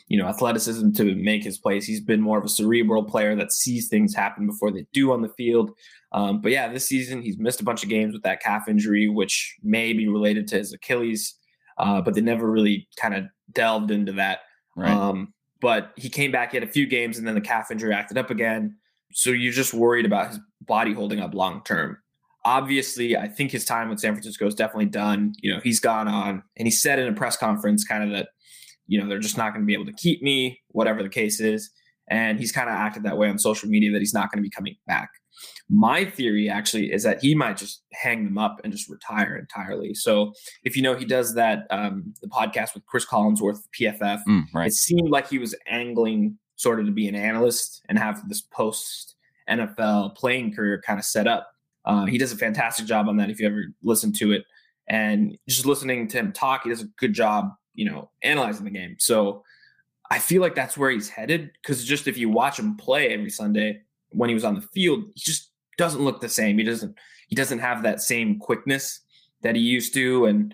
you 0.07 0.19
know, 0.19 0.27
athleticism 0.27 0.91
to 0.91 1.15
make 1.15 1.43
his 1.43 1.57
plays. 1.57 1.87
He's 1.87 1.99
been 1.99 2.21
more 2.21 2.37
of 2.37 2.45
a 2.45 2.49
cerebral 2.49 3.03
player 3.05 3.35
that 3.37 3.51
sees 3.51 3.87
things 3.87 4.13
happen 4.13 4.45
before 4.45 4.69
they 4.69 4.85
do 4.93 5.11
on 5.11 5.23
the 5.23 5.29
field. 5.29 5.71
Um, 6.11 6.41
but 6.41 6.51
yeah, 6.51 6.71
this 6.71 6.87
season 6.87 7.23
he's 7.23 7.39
missed 7.39 7.59
a 7.59 7.63
bunch 7.63 7.81
of 7.81 7.89
games 7.89 8.13
with 8.13 8.21
that 8.21 8.43
calf 8.43 8.67
injury, 8.67 9.07
which 9.07 9.55
may 9.63 9.93
be 9.93 10.07
related 10.07 10.47
to 10.49 10.57
his 10.57 10.73
Achilles, 10.73 11.33
uh, 11.79 12.01
but 12.01 12.13
they 12.13 12.21
never 12.21 12.51
really 12.51 12.87
kind 12.97 13.15
of 13.15 13.23
delved 13.51 13.89
into 13.89 14.11
that. 14.11 14.41
Right. 14.75 14.91
Um, 14.91 15.33
but 15.59 15.91
he 15.95 16.07
came 16.07 16.31
back, 16.31 16.51
he 16.51 16.57
had 16.57 16.67
a 16.67 16.71
few 16.71 16.85
games, 16.85 17.17
and 17.17 17.27
then 17.27 17.33
the 17.33 17.41
calf 17.41 17.71
injury 17.71 17.95
acted 17.95 18.19
up 18.19 18.29
again. 18.29 18.77
So 19.13 19.29
you're 19.29 19.53
just 19.53 19.73
worried 19.73 20.05
about 20.05 20.29
his 20.29 20.39
body 20.61 20.93
holding 20.93 21.19
up 21.19 21.33
long 21.33 21.63
term. 21.63 21.97
obviously, 22.45 23.15
I 23.15 23.27
think 23.27 23.51
his 23.51 23.65
time 23.65 23.89
with 23.89 23.99
San 23.99 24.13
Francisco 24.13 24.45
is 24.45 24.55
definitely 24.55 24.87
done. 24.87 25.33
You 25.39 25.53
know, 25.53 25.61
he's 25.63 25.79
gone 25.79 26.07
on 26.07 26.43
and 26.57 26.67
he 26.67 26.71
said 26.71 26.99
in 26.99 27.07
a 27.07 27.13
press 27.13 27.37
conference 27.37 27.85
kind 27.85 28.03
of 28.03 28.09
that, 28.11 28.29
you 28.87 28.99
know, 28.99 29.07
they're 29.07 29.19
just 29.19 29.37
not 29.37 29.53
going 29.53 29.61
to 29.61 29.65
be 29.65 29.73
able 29.73 29.85
to 29.85 29.93
keep 29.93 30.21
me, 30.21 30.59
whatever 30.69 31.01
the 31.01 31.09
case 31.09 31.39
is. 31.39 31.71
And 32.09 32.37
he's 32.37 32.51
kind 32.51 32.69
of 32.69 32.75
acted 32.75 33.03
that 33.03 33.17
way 33.17 33.29
on 33.29 33.39
social 33.39 33.69
media 33.69 33.91
that 33.93 33.99
he's 33.99 34.13
not 34.13 34.29
going 34.29 34.43
to 34.43 34.47
be 34.47 34.49
coming 34.49 34.75
back. 34.87 35.09
My 35.69 36.03
theory 36.03 36.49
actually 36.49 36.91
is 36.91 37.03
that 37.03 37.21
he 37.21 37.33
might 37.33 37.57
just 37.57 37.81
hang 37.93 38.25
them 38.25 38.37
up 38.37 38.59
and 38.63 38.73
just 38.73 38.89
retire 38.89 39.37
entirely. 39.37 39.93
So 39.93 40.33
if 40.63 40.75
you 40.75 40.81
know 40.81 40.95
he 40.95 41.05
does 41.05 41.33
that 41.35 41.65
um, 41.69 42.13
the 42.21 42.27
podcast 42.27 42.73
with 42.73 42.85
Chris 42.85 43.05
Collinsworth, 43.05 43.59
PFF, 43.79 44.21
mm, 44.27 44.43
right. 44.53 44.67
it 44.67 44.73
seemed 44.73 45.09
like 45.09 45.29
he 45.29 45.39
was 45.39 45.55
angling 45.65 46.37
sort 46.63 46.79
of 46.79 46.85
to 46.85 46.91
be 46.91 47.07
an 47.07 47.15
analyst 47.15 47.83
and 47.89 47.99
have 47.99 48.27
this 48.27 48.41
post 48.41 49.15
NFL 49.49 50.15
playing 50.15 50.55
career 50.55 50.81
kind 50.85 50.97
of 50.97 51.05
set 51.05 51.27
up. 51.27 51.51
Uh, 51.85 52.05
he 52.05 52.17
does 52.17 52.31
a 52.31 52.37
fantastic 52.37 52.85
job 52.85 53.09
on 53.09 53.17
that. 53.17 53.29
If 53.29 53.39
you 53.39 53.45
ever 53.45 53.65
listen 53.83 54.13
to 54.13 54.31
it, 54.31 54.45
and 54.87 55.37
just 55.47 55.65
listening 55.65 56.07
to 56.09 56.17
him 56.17 56.31
talk, 56.31 56.63
he 56.63 56.69
does 56.69 56.81
a 56.81 56.87
good 56.97 57.13
job, 57.13 57.51
you 57.73 57.85
know, 57.85 58.09
analyzing 58.21 58.65
the 58.65 58.71
game. 58.71 58.95
So 58.99 59.43
I 60.09 60.19
feel 60.19 60.41
like 60.41 60.55
that's 60.55 60.77
where 60.77 60.91
he's 60.91 61.09
headed 61.09 61.51
because 61.61 61.83
just 61.83 62.07
if 62.07 62.17
you 62.17 62.29
watch 62.29 62.59
him 62.59 62.75
play 62.75 63.09
every 63.09 63.29
Sunday 63.29 63.81
when 64.09 64.29
he 64.29 64.33
was 64.33 64.43
on 64.43 64.55
the 64.55 64.61
field, 64.61 65.05
he 65.15 65.21
just 65.21 65.51
doesn't 65.77 66.03
look 66.03 66.21
the 66.21 66.29
same. 66.29 66.57
He 66.57 66.63
doesn't 66.63 66.97
he 67.27 67.35
doesn't 67.35 67.59
have 67.59 67.83
that 67.83 68.01
same 68.01 68.39
quickness 68.39 69.01
that 69.41 69.55
he 69.55 69.61
used 69.61 69.93
to 69.93 70.25
and 70.25 70.53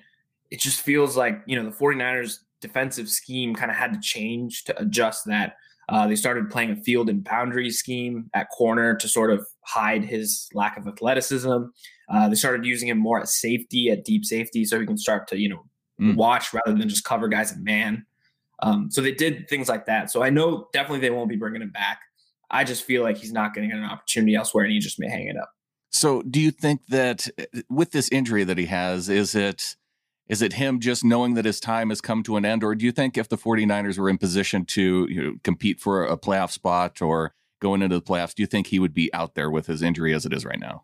it 0.51 0.59
just 0.59 0.81
feels 0.81 1.15
like, 1.15 1.41
you 1.45 1.55
know, 1.55 1.69
the 1.69 1.75
49ers 1.75 2.39
defensive 2.61 3.09
scheme 3.09 3.53
kind 3.53 3.71
of 3.71 3.77
had 3.77 3.93
to 3.93 3.99
change 3.99 4.63
to 4.65 4.79
adjust 4.81 5.25
that. 5.25 5.55
Uh, 5.89 6.07
they 6.07 6.15
started 6.15 6.49
playing 6.49 6.69
a 6.69 6.75
field 6.75 7.09
and 7.09 7.23
boundary 7.23 7.71
scheme 7.71 8.29
at 8.35 8.47
corner 8.49 8.95
to 8.95 9.07
sort 9.07 9.31
of 9.31 9.45
hide 9.65 10.05
his 10.05 10.47
lack 10.53 10.77
of 10.77 10.87
athleticism. 10.87 11.63
Uh, 12.09 12.29
they 12.29 12.35
started 12.35 12.63
using 12.63 12.87
him 12.87 12.97
more 12.97 13.19
at 13.19 13.27
safety, 13.27 13.89
at 13.89 14.05
deep 14.05 14.23
safety, 14.23 14.63
so 14.65 14.79
he 14.79 14.85
can 14.85 14.97
start 14.97 15.27
to, 15.27 15.39
you 15.39 15.49
know, 15.49 15.65
mm. 15.99 16.15
watch 16.15 16.53
rather 16.53 16.77
than 16.77 16.87
just 16.87 17.03
cover 17.03 17.27
guys 17.27 17.51
in 17.51 17.63
man. 17.63 18.05
Um, 18.61 18.91
so 18.91 19.01
they 19.01 19.13
did 19.13 19.47
things 19.49 19.67
like 19.67 19.87
that. 19.87 20.11
So 20.11 20.21
I 20.21 20.29
know 20.29 20.67
definitely 20.73 20.99
they 20.99 21.09
won't 21.09 21.29
be 21.29 21.37
bringing 21.37 21.61
him 21.61 21.71
back. 21.71 22.01
I 22.51 22.63
just 22.63 22.83
feel 22.83 23.03
like 23.03 23.17
he's 23.17 23.31
not 23.31 23.53
getting 23.53 23.71
an 23.71 23.83
opportunity 23.83 24.35
elsewhere, 24.35 24.65
and 24.65 24.73
he 24.73 24.79
just 24.79 24.99
may 24.99 25.09
hang 25.09 25.27
it 25.27 25.37
up. 25.37 25.51
So, 25.91 26.21
do 26.23 26.39
you 26.39 26.51
think 26.51 26.85
that 26.87 27.27
uh, 27.39 27.61
with 27.69 27.91
this 27.91 28.09
injury 28.11 28.43
that 28.43 28.57
he 28.57 28.65
has, 28.65 29.09
is 29.09 29.33
it 29.35 29.75
is 30.29 30.41
it 30.43 30.53
him 30.53 30.79
just 30.79 31.03
knowing 31.03 31.33
that 31.33 31.45
his 31.45 31.59
time 31.59 31.89
has 31.89 31.99
come 31.99 32.23
to 32.23 32.37
an 32.37 32.45
end, 32.45 32.63
or 32.63 32.75
do 32.75 32.85
you 32.85 32.91
think 32.91 33.17
if 33.17 33.27
the 33.27 33.37
49ers 33.37 33.97
were 33.97 34.09
in 34.09 34.17
position 34.17 34.63
to 34.65 35.07
you 35.09 35.21
know, 35.21 35.33
compete 35.43 35.79
for 35.79 36.05
a 36.05 36.17
playoff 36.17 36.51
spot 36.51 37.01
or 37.01 37.33
going 37.59 37.81
into 37.81 37.95
the 37.95 38.01
playoffs, 38.01 38.35
do 38.35 38.43
you 38.43 38.47
think 38.47 38.67
he 38.67 38.79
would 38.79 38.93
be 38.93 39.13
out 39.13 39.35
there 39.35 39.49
with 39.49 39.65
his 39.65 39.81
injury 39.81 40.13
as 40.13 40.25
it 40.25 40.33
is 40.33 40.45
right 40.45 40.59
now? 40.59 40.83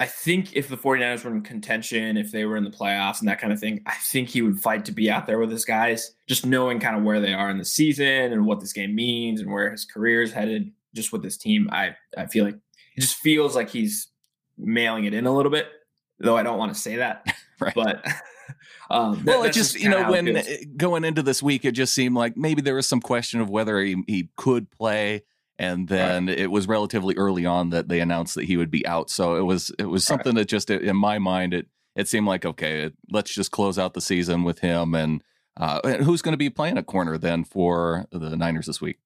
I 0.00 0.06
think 0.06 0.56
if 0.56 0.68
the 0.68 0.76
49ers 0.76 1.24
were 1.24 1.30
in 1.30 1.42
contention, 1.42 2.16
if 2.16 2.32
they 2.32 2.44
were 2.44 2.56
in 2.56 2.64
the 2.64 2.70
playoffs 2.70 3.20
and 3.20 3.28
that 3.28 3.40
kind 3.40 3.52
of 3.52 3.60
thing, 3.60 3.82
I 3.86 3.94
think 3.94 4.28
he 4.28 4.42
would 4.42 4.58
fight 4.58 4.84
to 4.86 4.92
be 4.92 5.08
out 5.08 5.28
there 5.28 5.38
with 5.38 5.50
his 5.50 5.64
guys, 5.64 6.12
just 6.26 6.44
knowing 6.44 6.80
kind 6.80 6.96
of 6.96 7.04
where 7.04 7.20
they 7.20 7.34
are 7.34 7.50
in 7.50 7.58
the 7.58 7.64
season 7.64 8.32
and 8.32 8.44
what 8.44 8.58
this 8.58 8.72
game 8.72 8.96
means 8.96 9.40
and 9.40 9.52
where 9.52 9.70
his 9.70 9.84
career 9.84 10.22
is 10.22 10.32
headed 10.32 10.72
just 10.92 11.12
with 11.12 11.22
this 11.22 11.36
team. 11.36 11.68
I, 11.70 11.94
I 12.16 12.26
feel 12.26 12.44
like 12.44 12.56
it 12.96 13.00
just 13.00 13.16
feels 13.16 13.54
like 13.54 13.70
he's 13.70 14.08
mailing 14.58 15.04
it 15.04 15.14
in 15.14 15.26
a 15.26 15.32
little 15.32 15.52
bit, 15.52 15.68
though 16.18 16.36
I 16.36 16.42
don't 16.42 16.58
want 16.58 16.74
to 16.74 16.80
say 16.80 16.96
that. 16.96 17.24
right. 17.60 17.74
But 17.74 18.04
um, 18.92 19.24
well, 19.24 19.42
it 19.44 19.52
just, 19.52 19.72
just 19.72 19.84
you 19.84 19.90
know, 19.90 20.10
when 20.10 20.42
going 20.76 21.04
into 21.04 21.22
this 21.22 21.42
week, 21.42 21.64
it 21.64 21.72
just 21.72 21.94
seemed 21.94 22.14
like 22.14 22.36
maybe 22.36 22.62
there 22.62 22.74
was 22.74 22.86
some 22.86 23.00
question 23.00 23.40
of 23.40 23.48
whether 23.48 23.80
he, 23.80 24.02
he 24.06 24.28
could 24.36 24.70
play 24.70 25.22
and 25.58 25.88
then 25.88 26.26
right. 26.26 26.38
it 26.38 26.50
was 26.50 26.66
relatively 26.66 27.14
early 27.16 27.46
on 27.46 27.70
that 27.70 27.88
they 27.88 28.00
announced 28.00 28.34
that 28.34 28.44
he 28.44 28.56
would 28.56 28.70
be 28.70 28.86
out. 28.86 29.10
So 29.10 29.36
it 29.36 29.42
was 29.42 29.70
it 29.78 29.84
was 29.84 30.04
something 30.04 30.34
right. 30.34 30.40
that 30.42 30.48
just 30.48 30.70
in 30.70 30.96
my 30.96 31.18
mind 31.18 31.54
it 31.54 31.66
it 31.94 32.08
seemed 32.08 32.26
like 32.26 32.44
okay, 32.44 32.90
let's 33.10 33.32
just 33.32 33.50
close 33.50 33.78
out 33.78 33.94
the 33.94 34.00
season 34.00 34.44
with 34.44 34.58
him. 34.58 34.94
And 34.94 35.22
uh, 35.56 35.98
who's 36.02 36.22
going 36.22 36.32
to 36.32 36.38
be 36.38 36.50
playing 36.50 36.78
a 36.78 36.82
corner 36.82 37.18
then 37.18 37.44
for 37.44 38.06
the 38.10 38.36
Niners 38.36 38.66
this 38.66 38.80
week? 38.80 38.98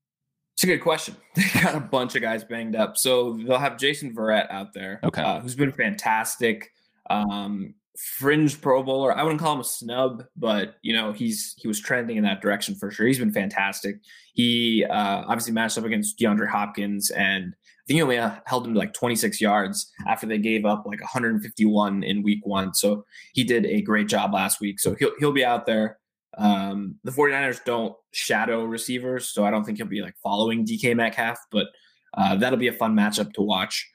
It's 0.54 0.64
a 0.64 0.68
good 0.68 0.80
question. 0.80 1.16
They 1.34 1.60
got 1.60 1.74
a 1.74 1.80
bunch 1.80 2.14
of 2.14 2.22
guys 2.22 2.44
banged 2.44 2.76
up, 2.76 2.96
so 2.96 3.34
they'll 3.34 3.58
have 3.58 3.76
Jason 3.76 4.14
Verrett 4.14 4.50
out 4.50 4.72
there, 4.72 5.00
okay, 5.04 5.20
uh, 5.20 5.40
who's 5.40 5.54
been 5.54 5.72
fantastic. 5.72 6.70
Um, 7.10 7.74
fringe 7.98 8.60
Pro 8.60 8.82
Bowler. 8.82 9.16
I 9.16 9.22
wouldn't 9.22 9.40
call 9.40 9.54
him 9.54 9.60
a 9.60 9.64
snub, 9.64 10.24
but 10.36 10.76
you 10.82 10.92
know 10.92 11.12
he's 11.12 11.54
he 11.58 11.68
was 11.68 11.80
trending 11.80 12.16
in 12.16 12.24
that 12.24 12.40
direction 12.40 12.74
for 12.74 12.90
sure. 12.90 13.06
He's 13.06 13.18
been 13.18 13.32
fantastic. 13.32 13.96
He 14.34 14.84
uh, 14.84 15.24
obviously 15.26 15.52
matched 15.52 15.78
up 15.78 15.84
against 15.84 16.18
DeAndre 16.18 16.48
Hopkins, 16.48 17.10
and 17.10 17.54
I 17.54 17.82
think 17.86 17.96
he 17.96 18.02
only 18.02 18.18
uh, 18.18 18.32
held 18.46 18.66
him 18.66 18.74
to 18.74 18.78
like 18.78 18.94
26 18.94 19.40
yards 19.40 19.92
after 20.06 20.26
they 20.26 20.38
gave 20.38 20.64
up 20.64 20.84
like 20.86 21.00
151 21.00 22.02
in 22.02 22.22
Week 22.22 22.44
One. 22.44 22.74
So 22.74 23.04
he 23.32 23.44
did 23.44 23.66
a 23.66 23.82
great 23.82 24.08
job 24.08 24.34
last 24.34 24.60
week. 24.60 24.80
So 24.80 24.94
he'll 24.98 25.12
he'll 25.18 25.32
be 25.32 25.44
out 25.44 25.66
there. 25.66 25.98
Um, 26.38 26.96
the 27.04 27.12
49ers 27.12 27.64
don't 27.64 27.94
shadow 28.12 28.64
receivers, 28.64 29.28
so 29.28 29.44
I 29.44 29.50
don't 29.50 29.64
think 29.64 29.78
he'll 29.78 29.86
be 29.86 30.02
like 30.02 30.16
following 30.22 30.66
DK 30.66 30.94
Metcalf, 30.94 31.38
but 31.50 31.68
uh, 32.16 32.36
that'll 32.36 32.58
be 32.58 32.68
a 32.68 32.72
fun 32.72 32.94
matchup 32.94 33.32
to 33.34 33.42
watch. 33.42 33.88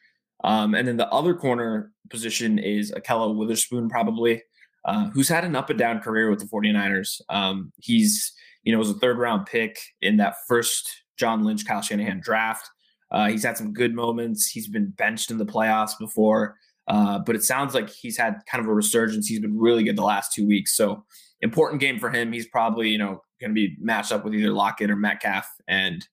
Um, 0.44 0.74
and 0.74 0.88
then 0.88 0.98
the 0.98 1.10
other 1.10 1.34
corner 1.34 1.92
position 2.10 2.60
is 2.60 2.92
Ahkello 2.92 3.36
Witherspoon, 3.36 3.90
probably, 3.90 4.42
uh, 4.86 5.10
who's 5.10 5.30
had 5.30 5.46
an 5.46 5.56
up 5.56 5.70
and 5.70 5.80
down 5.80 6.00
career 6.00 6.30
with 6.30 6.40
the 6.40 6.46
49ers. 6.46 7.22
Um, 7.30 7.72
he's, 7.78 8.34
you 8.64 8.72
know, 8.72 8.80
was 8.80 8.90
a 8.90 8.96
third 8.96 9.18
round 9.18 9.46
pick 9.46 9.80
in 10.02 10.18
that 10.18 10.36
first 10.48 10.90
John 11.18 11.44
Lynch, 11.44 11.66
Kyle 11.66 11.82
Shanahan 11.82 12.22
draft. 12.22 12.68
Uh, 13.12 13.28
he's 13.28 13.44
had 13.44 13.58
some 13.58 13.74
good 13.74 13.94
moments. 13.94 14.48
He's 14.48 14.68
been 14.68 14.90
benched 14.90 15.32
in 15.32 15.38
the 15.38 15.46
playoffs 15.46 15.98
before, 16.00 16.56
uh, 16.88 17.20
but 17.20 17.36
it 17.36 17.44
sounds 17.44 17.76
like 17.76 17.90
he's 17.90 18.18
had 18.18 18.40
kind 18.50 18.64
of 18.64 18.70
a 18.70 18.74
resurgence. 18.74 19.28
He's 19.28 19.40
been 19.40 19.60
really 19.60 19.84
good 19.84 19.98
the 19.98 20.04
last 20.04 20.34
two 20.34 20.48
weeks. 20.48 20.76
So 20.76 21.04
important 21.42 21.82
game 21.82 22.00
for 22.00 22.10
him. 22.10 22.32
He's 22.32 22.48
probably, 22.48 22.90
you 22.90 22.98
know, 22.98 23.22
going 23.40 23.52
to 23.52 23.56
be 23.56 23.76
matched 23.80 24.12
up 24.12 24.24
with 24.24 24.34
either 24.34 24.52
Lockett 24.52 24.90
or 24.90 24.96
Metcalf. 24.96 25.48
And 25.68 26.08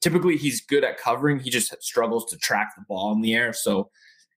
typically 0.00 0.36
he's 0.36 0.60
good 0.60 0.84
at 0.84 0.98
covering. 0.98 1.38
He 1.38 1.50
just 1.50 1.74
struggles 1.82 2.24
to 2.26 2.38
track 2.38 2.72
the 2.76 2.84
ball 2.88 3.12
in 3.12 3.20
the 3.20 3.34
air. 3.34 3.52
So, 3.52 3.90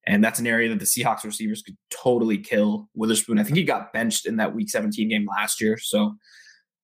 and 0.05 0.23
that's 0.23 0.39
an 0.39 0.47
area 0.47 0.69
that 0.69 0.79
the 0.79 0.85
Seahawks 0.85 1.23
receivers 1.23 1.61
could 1.61 1.77
totally 1.89 2.37
kill 2.37 2.89
Witherspoon. 2.93 3.39
I 3.39 3.43
think 3.43 3.57
he 3.57 3.63
got 3.63 3.93
benched 3.93 4.25
in 4.25 4.35
that 4.37 4.53
Week 4.53 4.69
17 4.69 5.09
game 5.09 5.27
last 5.27 5.61
year. 5.61 5.77
So, 5.77 6.15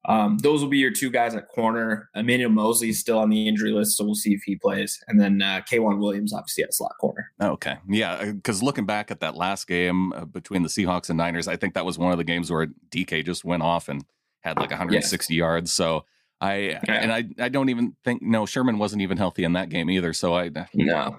um, 0.05 0.37
those 0.37 0.61
will 0.61 0.69
be 0.69 0.77
your 0.77 0.91
two 0.91 1.11
guys 1.11 1.35
at 1.35 1.49
corner. 1.49 2.09
Emmanuel 2.15 2.49
Moseley 2.49 2.89
is 2.89 2.99
still 2.99 3.19
on 3.19 3.29
the 3.29 3.47
injury 3.47 3.71
list, 3.71 3.97
so 3.97 4.05
we'll 4.05 4.15
see 4.15 4.33
if 4.33 4.41
he 4.43 4.55
plays. 4.55 4.97
And 5.07 5.19
then 5.19 5.41
uh, 5.41 5.61
K'Waun 5.69 5.99
Williams, 5.99 6.33
obviously, 6.33 6.63
at 6.63 6.73
slot 6.73 6.93
corner. 7.01 7.31
Okay. 7.41 7.75
Yeah. 7.87 8.31
Because 8.31 8.63
looking 8.63 8.85
back 8.85 9.11
at 9.11 9.19
that 9.19 9.35
last 9.35 9.67
game 9.67 10.13
uh, 10.13 10.23
between 10.25 10.63
the 10.63 10.69
Seahawks 10.69 11.09
and 11.09 11.17
Niners, 11.17 11.47
I 11.49 11.57
think 11.57 11.73
that 11.73 11.85
was 11.85 11.97
one 11.97 12.13
of 12.13 12.17
the 12.17 12.23
games 12.23 12.49
where 12.49 12.67
DK 12.91 13.25
just 13.25 13.43
went 13.43 13.61
off 13.61 13.89
and 13.89 14.05
had 14.41 14.57
like 14.57 14.69
160 14.69 15.33
yes. 15.33 15.37
yards. 15.37 15.71
So, 15.71 16.05
I 16.41 16.55
yeah. 16.55 16.79
and 16.87 17.11
I 17.11 17.25
I 17.39 17.49
don't 17.49 17.69
even 17.69 17.95
think 18.03 18.21
no 18.21 18.45
Sherman 18.45 18.77
wasn't 18.77 19.01
even 19.01 19.17
healthy 19.17 19.43
in 19.43 19.53
that 19.53 19.69
game 19.69 19.89
either. 19.89 20.13
So 20.13 20.35
I 20.35 20.49
no, 20.73 21.17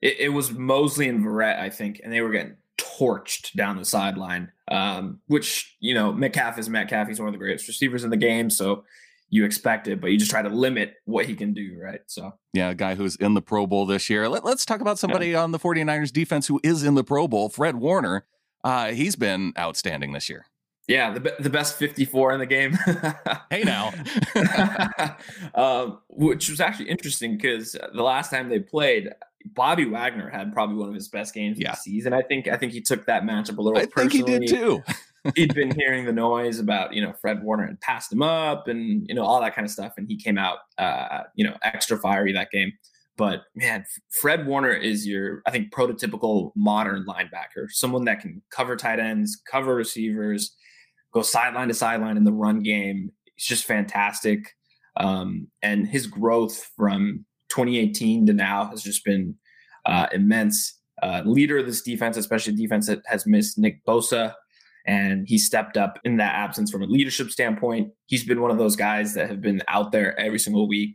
it, 0.00 0.16
it 0.20 0.28
was 0.28 0.52
Moseley 0.52 1.08
and 1.08 1.24
Verrett 1.24 1.58
I 1.58 1.70
think, 1.70 2.00
and 2.02 2.12
they 2.12 2.20
were 2.20 2.30
getting 2.30 2.56
torched 2.78 3.52
down 3.54 3.76
the 3.76 3.84
sideline. 3.84 4.52
Um, 4.70 5.20
which 5.26 5.76
you 5.80 5.94
know 5.94 6.12
Metcalf 6.12 6.58
is 6.58 6.68
Metcalf. 6.68 7.08
He's 7.08 7.18
one 7.18 7.28
of 7.28 7.32
the 7.32 7.38
greatest 7.38 7.68
receivers 7.68 8.04
in 8.04 8.10
the 8.10 8.16
game. 8.16 8.50
So 8.50 8.84
you 9.32 9.46
expect 9.46 9.88
it, 9.88 9.98
but 9.98 10.08
you 10.08 10.18
just 10.18 10.30
try 10.30 10.42
to 10.42 10.50
limit 10.50 10.96
what 11.06 11.24
he 11.24 11.34
can 11.34 11.54
do, 11.54 11.78
right? 11.82 12.00
So, 12.06 12.34
yeah, 12.52 12.68
a 12.68 12.74
guy 12.74 12.94
who's 12.94 13.16
in 13.16 13.32
the 13.32 13.40
Pro 13.40 13.66
Bowl 13.66 13.86
this 13.86 14.10
year. 14.10 14.28
Let, 14.28 14.44
us 14.44 14.66
talk 14.66 14.82
about 14.82 14.98
somebody 14.98 15.28
yeah. 15.28 15.42
on 15.42 15.52
the 15.52 15.58
49ers 15.58 16.12
defense 16.12 16.46
who 16.46 16.60
is 16.62 16.84
in 16.84 16.96
the 16.96 17.02
Pro 17.02 17.26
Bowl, 17.26 17.48
Fred 17.48 17.76
Warner. 17.76 18.26
Uh, 18.62 18.92
he's 18.92 19.16
been 19.16 19.54
outstanding 19.58 20.12
this 20.12 20.28
year. 20.28 20.44
Yeah, 20.88 21.12
the 21.12 21.34
the 21.38 21.50
best 21.50 21.78
54 21.78 22.32
in 22.32 22.40
the 22.40 22.46
game. 22.46 22.76
hey 23.50 23.62
now, 23.62 23.92
um, 25.54 26.00
which 26.08 26.50
was 26.50 26.60
actually 26.60 26.90
interesting 26.90 27.36
because 27.36 27.72
the 27.72 28.02
last 28.02 28.30
time 28.30 28.48
they 28.48 28.58
played, 28.58 29.10
Bobby 29.44 29.84
Wagner 29.84 30.28
had 30.28 30.52
probably 30.52 30.76
one 30.76 30.88
of 30.88 30.94
his 30.94 31.08
best 31.08 31.34
games 31.34 31.58
yeah. 31.58 31.70
of 31.70 31.76
the 31.76 31.82
season. 31.82 32.12
I 32.12 32.22
think 32.22 32.48
I 32.48 32.56
think 32.56 32.72
he 32.72 32.80
took 32.80 33.06
that 33.06 33.22
matchup 33.22 33.58
a 33.58 33.62
little. 33.62 33.78
I 33.78 33.86
personally. 33.86 34.22
think 34.24 34.42
he 34.42 34.46
did 34.46 34.58
too. 34.58 34.82
He'd 35.36 35.54
been 35.54 35.72
hearing 35.72 36.04
the 36.04 36.12
noise 36.12 36.58
about 36.58 36.94
you 36.94 37.02
know 37.02 37.12
Fred 37.12 37.44
Warner 37.44 37.66
had 37.66 37.80
passed 37.80 38.12
him 38.12 38.22
up 38.22 38.66
and 38.66 39.06
you 39.08 39.14
know 39.14 39.22
all 39.24 39.40
that 39.40 39.54
kind 39.54 39.64
of 39.64 39.70
stuff, 39.70 39.94
and 39.96 40.08
he 40.08 40.16
came 40.16 40.36
out 40.36 40.58
uh, 40.78 41.22
you 41.36 41.44
know 41.46 41.56
extra 41.62 41.96
fiery 41.96 42.32
that 42.32 42.50
game. 42.50 42.72
But 43.16 43.42
man, 43.54 43.84
Fred 44.10 44.46
Warner 44.48 44.72
is 44.72 45.06
your 45.06 45.42
I 45.46 45.52
think 45.52 45.72
prototypical 45.72 46.50
modern 46.56 47.04
linebacker, 47.06 47.70
someone 47.70 48.04
that 48.06 48.20
can 48.20 48.42
cover 48.50 48.74
tight 48.74 48.98
ends, 48.98 49.40
cover 49.48 49.76
receivers 49.76 50.56
go 51.12 51.22
sideline 51.22 51.68
to 51.68 51.74
sideline 51.74 52.16
in 52.16 52.24
the 52.24 52.32
run 52.32 52.62
game. 52.62 53.10
He's 53.36 53.46
just 53.46 53.64
fantastic. 53.64 54.54
Um, 54.96 55.48
and 55.62 55.86
his 55.86 56.06
growth 56.06 56.70
from 56.76 57.24
2018 57.48 58.26
to 58.26 58.32
now 58.32 58.66
has 58.66 58.82
just 58.82 59.04
been 59.04 59.36
uh, 59.86 60.06
immense. 60.12 60.78
Uh, 61.02 61.22
leader 61.24 61.58
of 61.58 61.66
this 61.66 61.82
defense, 61.82 62.16
especially 62.16 62.54
defense 62.54 62.86
that 62.86 63.02
has 63.06 63.26
missed 63.26 63.58
Nick 63.58 63.84
Bosa, 63.84 64.34
and 64.86 65.26
he 65.26 65.38
stepped 65.38 65.76
up 65.76 65.98
in 66.04 66.16
that 66.18 66.34
absence 66.34 66.70
from 66.70 66.82
a 66.82 66.86
leadership 66.86 67.30
standpoint. 67.30 67.90
He's 68.06 68.24
been 68.24 68.40
one 68.40 68.50
of 68.50 68.58
those 68.58 68.76
guys 68.76 69.14
that 69.14 69.28
have 69.28 69.40
been 69.40 69.62
out 69.68 69.90
there 69.90 70.18
every 70.18 70.38
single 70.38 70.68
week, 70.68 70.94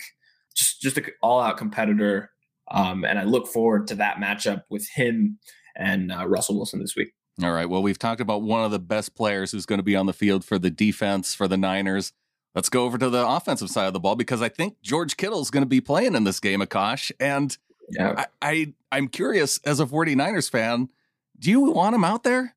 just 0.56 0.82
just 0.82 0.98
an 0.98 1.08
all 1.22 1.42
out 1.42 1.58
competitor. 1.58 2.32
Um, 2.72 3.06
and 3.06 3.18
I 3.18 3.24
look 3.24 3.48
forward 3.48 3.88
to 3.88 3.96
that 3.96 4.18
matchup 4.18 4.64
with 4.70 4.88
him 4.94 5.40
and 5.76 6.12
uh, 6.12 6.28
Russell 6.28 6.56
Wilson 6.56 6.80
this 6.80 6.96
week. 6.96 7.14
All 7.44 7.52
right. 7.52 7.70
Well, 7.70 7.84
we've 7.84 8.00
talked 8.00 8.22
about 8.22 8.42
one 8.42 8.64
of 8.64 8.72
the 8.72 8.80
best 8.80 9.16
players 9.16 9.52
who's 9.52 9.68
going 9.68 9.78
to 9.78 9.84
be 9.84 9.96
on 9.96 10.08
the 10.08 10.14
field 10.14 10.44
for 10.44 10.58
the 10.58 10.72
defense 10.72 11.36
for 11.36 11.48
the 11.48 11.58
Niners. 11.58 12.14
Let's 12.56 12.70
go 12.70 12.86
over 12.86 12.98
to 12.98 13.10
the 13.10 13.28
offensive 13.28 13.70
side 13.70 13.86
of 13.86 13.94
the 13.94 14.00
ball 14.00 14.16
because 14.16 14.42
I 14.42 14.50
think 14.50 14.82
George 14.82 15.18
Kittle 15.18 15.42
is 15.42 15.52
going 15.52 15.62
to 15.62 15.70
be 15.70 15.80
playing 15.80 16.16
in 16.16 16.24
this 16.24 16.40
game, 16.40 16.62
Akash. 16.62 17.12
And 17.20 17.56
yeah. 17.92 18.26
I, 18.42 18.50
I, 18.50 18.74
I'm 18.92 19.08
curious 19.08 19.60
as 19.60 19.80
a 19.80 19.86
49ers 19.86 20.50
fan, 20.50 20.90
do 21.38 21.52
you 21.52 21.62
want 21.62 21.94
him 21.94 22.04
out 22.04 22.24
there? 22.24 22.56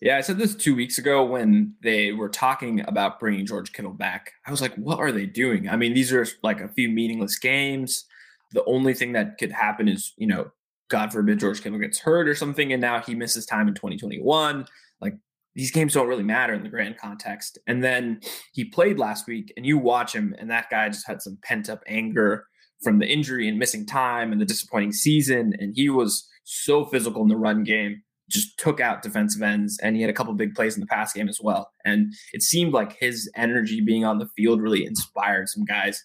Yeah, 0.00 0.18
I 0.18 0.20
said 0.20 0.38
this 0.38 0.54
two 0.54 0.74
weeks 0.74 0.98
ago 0.98 1.24
when 1.24 1.74
they 1.82 2.12
were 2.12 2.28
talking 2.28 2.80
about 2.86 3.20
bringing 3.20 3.46
George 3.46 3.72
Kittle 3.72 3.92
back. 3.92 4.32
I 4.44 4.50
was 4.50 4.60
like, 4.60 4.74
what 4.74 4.98
are 4.98 5.12
they 5.12 5.24
doing? 5.24 5.68
I 5.68 5.76
mean, 5.76 5.94
these 5.94 6.12
are 6.12 6.26
like 6.42 6.60
a 6.60 6.68
few 6.68 6.90
meaningless 6.90 7.38
games. 7.38 8.04
The 8.52 8.64
only 8.64 8.92
thing 8.92 9.12
that 9.12 9.38
could 9.38 9.52
happen 9.52 9.88
is, 9.88 10.12
you 10.16 10.26
know, 10.26 10.50
God 10.88 11.12
forbid 11.12 11.40
George 11.40 11.62
Kittle 11.62 11.78
gets 11.78 11.98
hurt 11.98 12.28
or 12.28 12.34
something, 12.34 12.72
and 12.72 12.80
now 12.80 13.00
he 13.00 13.14
misses 13.14 13.46
time 13.46 13.68
in 13.68 13.74
2021. 13.74 14.66
Like 15.00 15.14
these 15.54 15.70
games 15.70 15.94
don't 15.94 16.08
really 16.08 16.22
matter 16.22 16.54
in 16.54 16.62
the 16.62 16.68
grand 16.68 16.98
context. 16.98 17.58
And 17.66 17.82
then 17.82 18.20
he 18.52 18.64
played 18.64 18.98
last 18.98 19.26
week, 19.26 19.52
and 19.56 19.66
you 19.66 19.78
watch 19.78 20.14
him, 20.14 20.34
and 20.38 20.50
that 20.50 20.70
guy 20.70 20.88
just 20.88 21.06
had 21.06 21.22
some 21.22 21.38
pent 21.42 21.68
up 21.68 21.82
anger 21.86 22.46
from 22.82 22.98
the 22.98 23.06
injury 23.06 23.48
and 23.48 23.58
missing 23.58 23.86
time 23.86 24.32
and 24.32 24.40
the 24.40 24.44
disappointing 24.44 24.92
season. 24.92 25.54
And 25.58 25.72
he 25.74 25.88
was 25.88 26.28
so 26.44 26.84
physical 26.84 27.22
in 27.22 27.28
the 27.28 27.36
run 27.36 27.64
game, 27.64 28.02
just 28.30 28.58
took 28.58 28.80
out 28.80 29.02
defensive 29.02 29.42
ends, 29.42 29.78
and 29.82 29.96
he 29.96 30.02
had 30.02 30.10
a 30.10 30.14
couple 30.14 30.32
big 30.34 30.54
plays 30.54 30.74
in 30.74 30.80
the 30.80 30.86
pass 30.86 31.12
game 31.12 31.28
as 31.28 31.40
well. 31.42 31.72
And 31.84 32.12
it 32.32 32.42
seemed 32.42 32.72
like 32.72 32.96
his 33.00 33.30
energy 33.34 33.80
being 33.80 34.04
on 34.04 34.18
the 34.18 34.28
field 34.36 34.60
really 34.60 34.84
inspired 34.84 35.48
some 35.48 35.64
guys. 35.64 36.04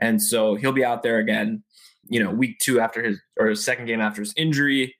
And 0.00 0.22
so 0.22 0.54
he'll 0.54 0.72
be 0.72 0.84
out 0.84 1.02
there 1.02 1.18
again 1.18 1.62
you 2.10 2.22
know, 2.22 2.30
week 2.30 2.58
two 2.58 2.80
after 2.80 3.02
his 3.02 3.18
or 3.38 3.46
his 3.46 3.64
second 3.64 3.86
game 3.86 4.00
after 4.00 4.20
his 4.20 4.34
injury. 4.36 4.94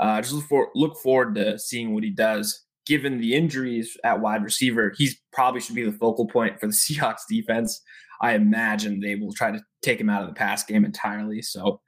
Uh, 0.00 0.22
just 0.22 0.32
look, 0.32 0.44
for, 0.44 0.68
look 0.74 0.96
forward 0.96 1.34
to 1.34 1.58
seeing 1.58 1.92
what 1.92 2.04
he 2.04 2.10
does. 2.10 2.64
Given 2.86 3.20
the 3.20 3.34
injuries 3.34 3.96
at 4.04 4.20
wide 4.20 4.42
receiver, 4.42 4.92
he's 4.96 5.20
probably 5.32 5.60
should 5.60 5.74
be 5.74 5.84
the 5.84 5.92
focal 5.92 6.26
point 6.26 6.58
for 6.58 6.66
the 6.66 6.72
Seahawks 6.72 7.26
defense. 7.28 7.80
I 8.22 8.34
imagine 8.34 9.00
they 9.00 9.16
will 9.16 9.32
try 9.32 9.50
to 9.50 9.60
take 9.82 10.00
him 10.00 10.08
out 10.08 10.22
of 10.22 10.28
the 10.28 10.34
pass 10.34 10.64
game 10.64 10.84
entirely. 10.84 11.42
So, 11.42 11.80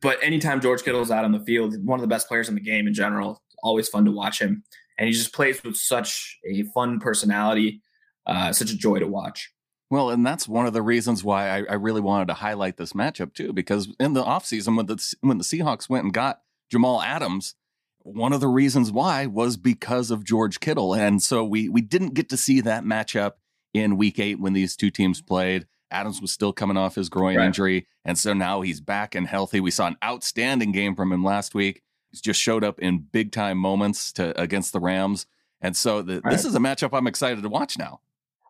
but 0.00 0.18
anytime 0.22 0.60
George 0.60 0.82
Kittle 0.82 1.02
is 1.02 1.10
out 1.10 1.24
on 1.24 1.32
the 1.32 1.44
field, 1.44 1.74
one 1.84 1.98
of 1.98 2.02
the 2.02 2.08
best 2.08 2.28
players 2.28 2.48
in 2.48 2.54
the 2.54 2.60
game 2.60 2.86
in 2.86 2.94
general, 2.94 3.42
always 3.62 3.88
fun 3.88 4.04
to 4.04 4.12
watch 4.12 4.40
him. 4.40 4.62
And 4.98 5.06
he 5.06 5.12
just 5.12 5.34
plays 5.34 5.62
with 5.62 5.76
such 5.76 6.38
a 6.48 6.62
fun 6.74 7.00
personality, 7.00 7.82
uh, 8.26 8.52
such 8.52 8.70
a 8.70 8.76
joy 8.76 9.00
to 9.00 9.06
watch. 9.06 9.50
Well, 9.90 10.10
and 10.10 10.24
that's 10.24 10.46
one 10.48 10.66
of 10.66 10.72
the 10.72 10.82
reasons 10.82 11.24
why 11.24 11.48
I, 11.48 11.64
I, 11.68 11.74
really 11.74 12.00
wanted 12.00 12.28
to 12.28 12.34
highlight 12.34 12.76
this 12.76 12.92
matchup 12.92 13.34
too, 13.34 13.52
because 13.52 13.92
in 13.98 14.12
the 14.12 14.22
offseason 14.22 14.76
when 14.76 14.86
the 14.86 15.14
when 15.20 15.38
the 15.38 15.44
Seahawks 15.44 15.88
went 15.88 16.04
and 16.04 16.14
got 16.14 16.42
Jamal 16.70 17.02
Adams, 17.02 17.56
one 17.98 18.32
of 18.32 18.40
the 18.40 18.48
reasons 18.48 18.92
why 18.92 19.26
was 19.26 19.56
because 19.56 20.12
of 20.12 20.24
George 20.24 20.60
Kittle. 20.60 20.94
And 20.94 21.20
so 21.20 21.44
we 21.44 21.68
we 21.68 21.80
didn't 21.80 22.14
get 22.14 22.28
to 22.30 22.36
see 22.36 22.60
that 22.60 22.84
matchup 22.84 23.32
in 23.74 23.96
week 23.96 24.18
eight 24.18 24.40
when 24.40 24.52
these 24.52 24.76
two 24.76 24.90
teams 24.90 25.20
played. 25.20 25.66
Adams 25.90 26.20
was 26.20 26.30
still 26.30 26.52
coming 26.52 26.76
off 26.76 26.94
his 26.94 27.08
groin 27.08 27.36
right. 27.36 27.46
injury. 27.46 27.88
And 28.04 28.16
so 28.16 28.32
now 28.32 28.60
he's 28.60 28.80
back 28.80 29.16
and 29.16 29.26
healthy. 29.26 29.58
We 29.58 29.72
saw 29.72 29.88
an 29.88 29.96
outstanding 30.04 30.70
game 30.70 30.94
from 30.94 31.12
him 31.12 31.24
last 31.24 31.52
week. 31.52 31.82
He's 32.10 32.20
just 32.20 32.40
showed 32.40 32.62
up 32.62 32.78
in 32.78 33.06
big 33.10 33.32
time 33.32 33.58
moments 33.58 34.12
to 34.12 34.40
against 34.40 34.72
the 34.72 34.80
Rams. 34.80 35.26
And 35.60 35.76
so 35.76 36.00
the, 36.02 36.20
right. 36.20 36.30
this 36.30 36.44
is 36.44 36.54
a 36.54 36.58
matchup 36.58 36.96
I'm 36.96 37.06
excited 37.06 37.42
to 37.42 37.48
watch 37.48 37.76
now. 37.76 38.00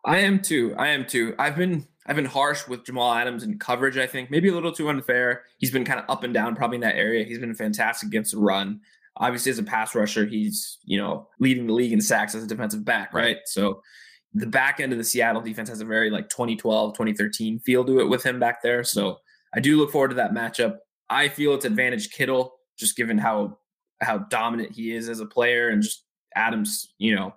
I 0.03 0.19
am 0.19 0.41
too. 0.41 0.75
I 0.77 0.89
am 0.89 1.05
too. 1.05 1.35
I've 1.37 1.55
been 1.55 1.87
I've 2.07 2.15
been 2.15 2.25
harsh 2.25 2.67
with 2.67 2.85
Jamal 2.85 3.13
Adams 3.13 3.43
in 3.43 3.59
coverage. 3.59 3.97
I 3.97 4.07
think 4.07 4.31
maybe 4.31 4.49
a 4.49 4.53
little 4.53 4.71
too 4.71 4.89
unfair. 4.89 5.43
He's 5.59 5.71
been 5.71 5.85
kind 5.85 5.99
of 5.99 6.05
up 6.09 6.23
and 6.23 6.33
down 6.33 6.55
probably 6.55 6.75
in 6.75 6.81
that 6.81 6.95
area. 6.95 7.23
He's 7.23 7.39
been 7.39 7.53
fantastic 7.53 8.07
against 8.07 8.31
the 8.31 8.39
run. 8.39 8.81
Obviously, 9.17 9.51
as 9.51 9.59
a 9.59 9.63
pass 9.63 9.93
rusher, 9.93 10.25
he's 10.25 10.79
you 10.83 10.97
know 10.97 11.27
leading 11.39 11.67
the 11.67 11.73
league 11.73 11.93
in 11.93 12.01
sacks 12.01 12.33
as 12.33 12.43
a 12.43 12.47
defensive 12.47 12.83
back, 12.83 13.13
right? 13.13 13.37
So 13.45 13.81
the 14.33 14.47
back 14.47 14.79
end 14.79 14.91
of 14.91 14.97
the 14.97 15.03
Seattle 15.03 15.41
defense 15.41 15.69
has 15.69 15.81
a 15.81 15.85
very 15.85 16.09
like 16.09 16.29
2012, 16.29 16.93
2013 16.93 17.59
feel 17.59 17.83
to 17.83 17.99
it 17.99 18.09
with 18.09 18.23
him 18.23 18.39
back 18.39 18.63
there. 18.63 18.83
So 18.83 19.17
I 19.53 19.59
do 19.59 19.77
look 19.77 19.91
forward 19.91 20.09
to 20.09 20.15
that 20.15 20.31
matchup. 20.31 20.77
I 21.09 21.27
feel 21.27 21.53
it's 21.53 21.65
advantage 21.65 22.11
Kittle 22.11 22.53
just 22.77 22.95
given 22.95 23.17
how 23.17 23.57
how 23.99 24.17
dominant 24.17 24.71
he 24.71 24.95
is 24.95 25.09
as 25.09 25.19
a 25.19 25.25
player 25.25 25.69
and 25.69 25.83
just 25.83 26.05
Adams, 26.35 26.93
you 26.97 27.13
know, 27.13 27.33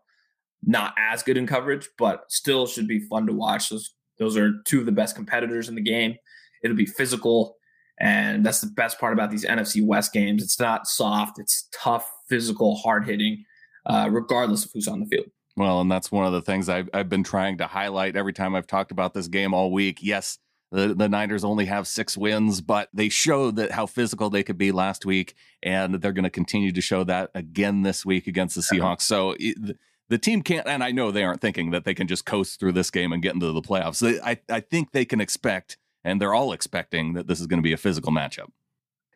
not 0.66 0.94
as 0.98 1.22
good 1.22 1.36
in 1.36 1.46
coverage, 1.46 1.88
but 1.98 2.24
still 2.28 2.66
should 2.66 2.88
be 2.88 3.00
fun 3.00 3.26
to 3.26 3.32
watch. 3.32 3.68
Those 3.68 3.94
those 4.18 4.36
are 4.36 4.52
two 4.66 4.80
of 4.80 4.86
the 4.86 4.92
best 4.92 5.16
competitors 5.16 5.68
in 5.68 5.74
the 5.74 5.82
game. 5.82 6.16
It'll 6.62 6.76
be 6.76 6.86
physical, 6.86 7.56
and 8.00 8.44
that's 8.44 8.60
the 8.60 8.68
best 8.68 8.98
part 8.98 9.12
about 9.12 9.30
these 9.30 9.44
NFC 9.44 9.84
West 9.84 10.12
games. 10.12 10.42
It's 10.42 10.60
not 10.60 10.86
soft; 10.86 11.38
it's 11.38 11.68
tough, 11.74 12.10
physical, 12.28 12.76
hard 12.76 13.06
hitting, 13.06 13.44
uh, 13.86 14.08
regardless 14.10 14.64
of 14.64 14.70
who's 14.72 14.88
on 14.88 15.00
the 15.00 15.06
field. 15.06 15.26
Well, 15.56 15.80
and 15.80 15.90
that's 15.90 16.10
one 16.10 16.26
of 16.26 16.32
the 16.32 16.42
things 16.42 16.68
I've, 16.68 16.90
I've 16.92 17.08
been 17.08 17.22
trying 17.22 17.58
to 17.58 17.68
highlight 17.68 18.16
every 18.16 18.32
time 18.32 18.56
I've 18.56 18.66
talked 18.66 18.90
about 18.90 19.14
this 19.14 19.28
game 19.28 19.54
all 19.54 19.70
week. 19.70 19.98
Yes, 20.02 20.38
the, 20.72 20.94
the 20.94 21.08
Niners 21.08 21.44
only 21.44 21.66
have 21.66 21.86
six 21.86 22.16
wins, 22.16 22.60
but 22.60 22.88
they 22.92 23.08
showed 23.08 23.54
that 23.56 23.70
how 23.70 23.86
physical 23.86 24.30
they 24.30 24.42
could 24.42 24.58
be 24.58 24.72
last 24.72 25.06
week, 25.06 25.34
and 25.62 25.94
they're 25.94 26.12
going 26.12 26.24
to 26.24 26.30
continue 26.30 26.72
to 26.72 26.80
show 26.80 27.04
that 27.04 27.30
again 27.34 27.82
this 27.82 28.04
week 28.04 28.26
against 28.26 28.54
the 28.54 28.62
Seahawks. 28.62 29.02
So. 29.02 29.36
It, 29.38 29.76
the 30.08 30.18
team 30.18 30.42
can't, 30.42 30.66
and 30.66 30.84
I 30.84 30.90
know 30.90 31.10
they 31.10 31.24
aren't 31.24 31.40
thinking 31.40 31.70
that 31.70 31.84
they 31.84 31.94
can 31.94 32.06
just 32.06 32.26
coast 32.26 32.60
through 32.60 32.72
this 32.72 32.90
game 32.90 33.12
and 33.12 33.22
get 33.22 33.34
into 33.34 33.50
the 33.52 33.62
playoffs. 33.62 34.20
I, 34.22 34.38
I 34.48 34.60
think 34.60 34.92
they 34.92 35.04
can 35.04 35.20
expect, 35.20 35.78
and 36.04 36.20
they're 36.20 36.34
all 36.34 36.52
expecting 36.52 37.14
that 37.14 37.26
this 37.26 37.40
is 37.40 37.46
going 37.46 37.58
to 37.58 37.62
be 37.62 37.72
a 37.72 37.78
physical 37.78 38.12
matchup. 38.12 38.48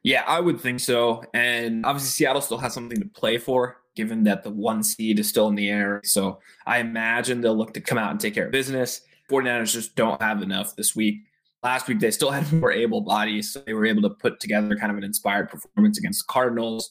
Yeah, 0.02 0.24
I 0.26 0.40
would 0.40 0.60
think 0.60 0.80
so. 0.80 1.22
And 1.34 1.84
obviously, 1.84 2.10
Seattle 2.10 2.40
still 2.40 2.58
has 2.58 2.72
something 2.72 2.98
to 3.00 3.08
play 3.08 3.36
for, 3.36 3.78
given 3.96 4.24
that 4.24 4.42
the 4.42 4.50
one 4.50 4.82
seed 4.82 5.18
is 5.18 5.28
still 5.28 5.48
in 5.48 5.56
the 5.56 5.68
air. 5.68 6.00
So 6.04 6.38
I 6.66 6.78
imagine 6.78 7.40
they'll 7.40 7.56
look 7.56 7.74
to 7.74 7.80
come 7.80 7.98
out 7.98 8.10
and 8.10 8.20
take 8.20 8.34
care 8.34 8.46
of 8.46 8.52
business. 8.52 9.02
49ers 9.30 9.72
just 9.72 9.94
don't 9.94 10.20
have 10.22 10.42
enough 10.42 10.74
this 10.76 10.96
week. 10.96 11.16
Last 11.62 11.88
week, 11.88 12.00
they 12.00 12.10
still 12.12 12.30
had 12.30 12.50
more 12.60 12.72
able 12.72 13.02
bodies. 13.02 13.52
So 13.52 13.60
they 13.66 13.74
were 13.74 13.84
able 13.84 14.02
to 14.02 14.10
put 14.10 14.40
together 14.40 14.74
kind 14.76 14.90
of 14.90 14.96
an 14.96 15.04
inspired 15.04 15.50
performance 15.50 15.98
against 15.98 16.26
the 16.26 16.32
Cardinals. 16.32 16.90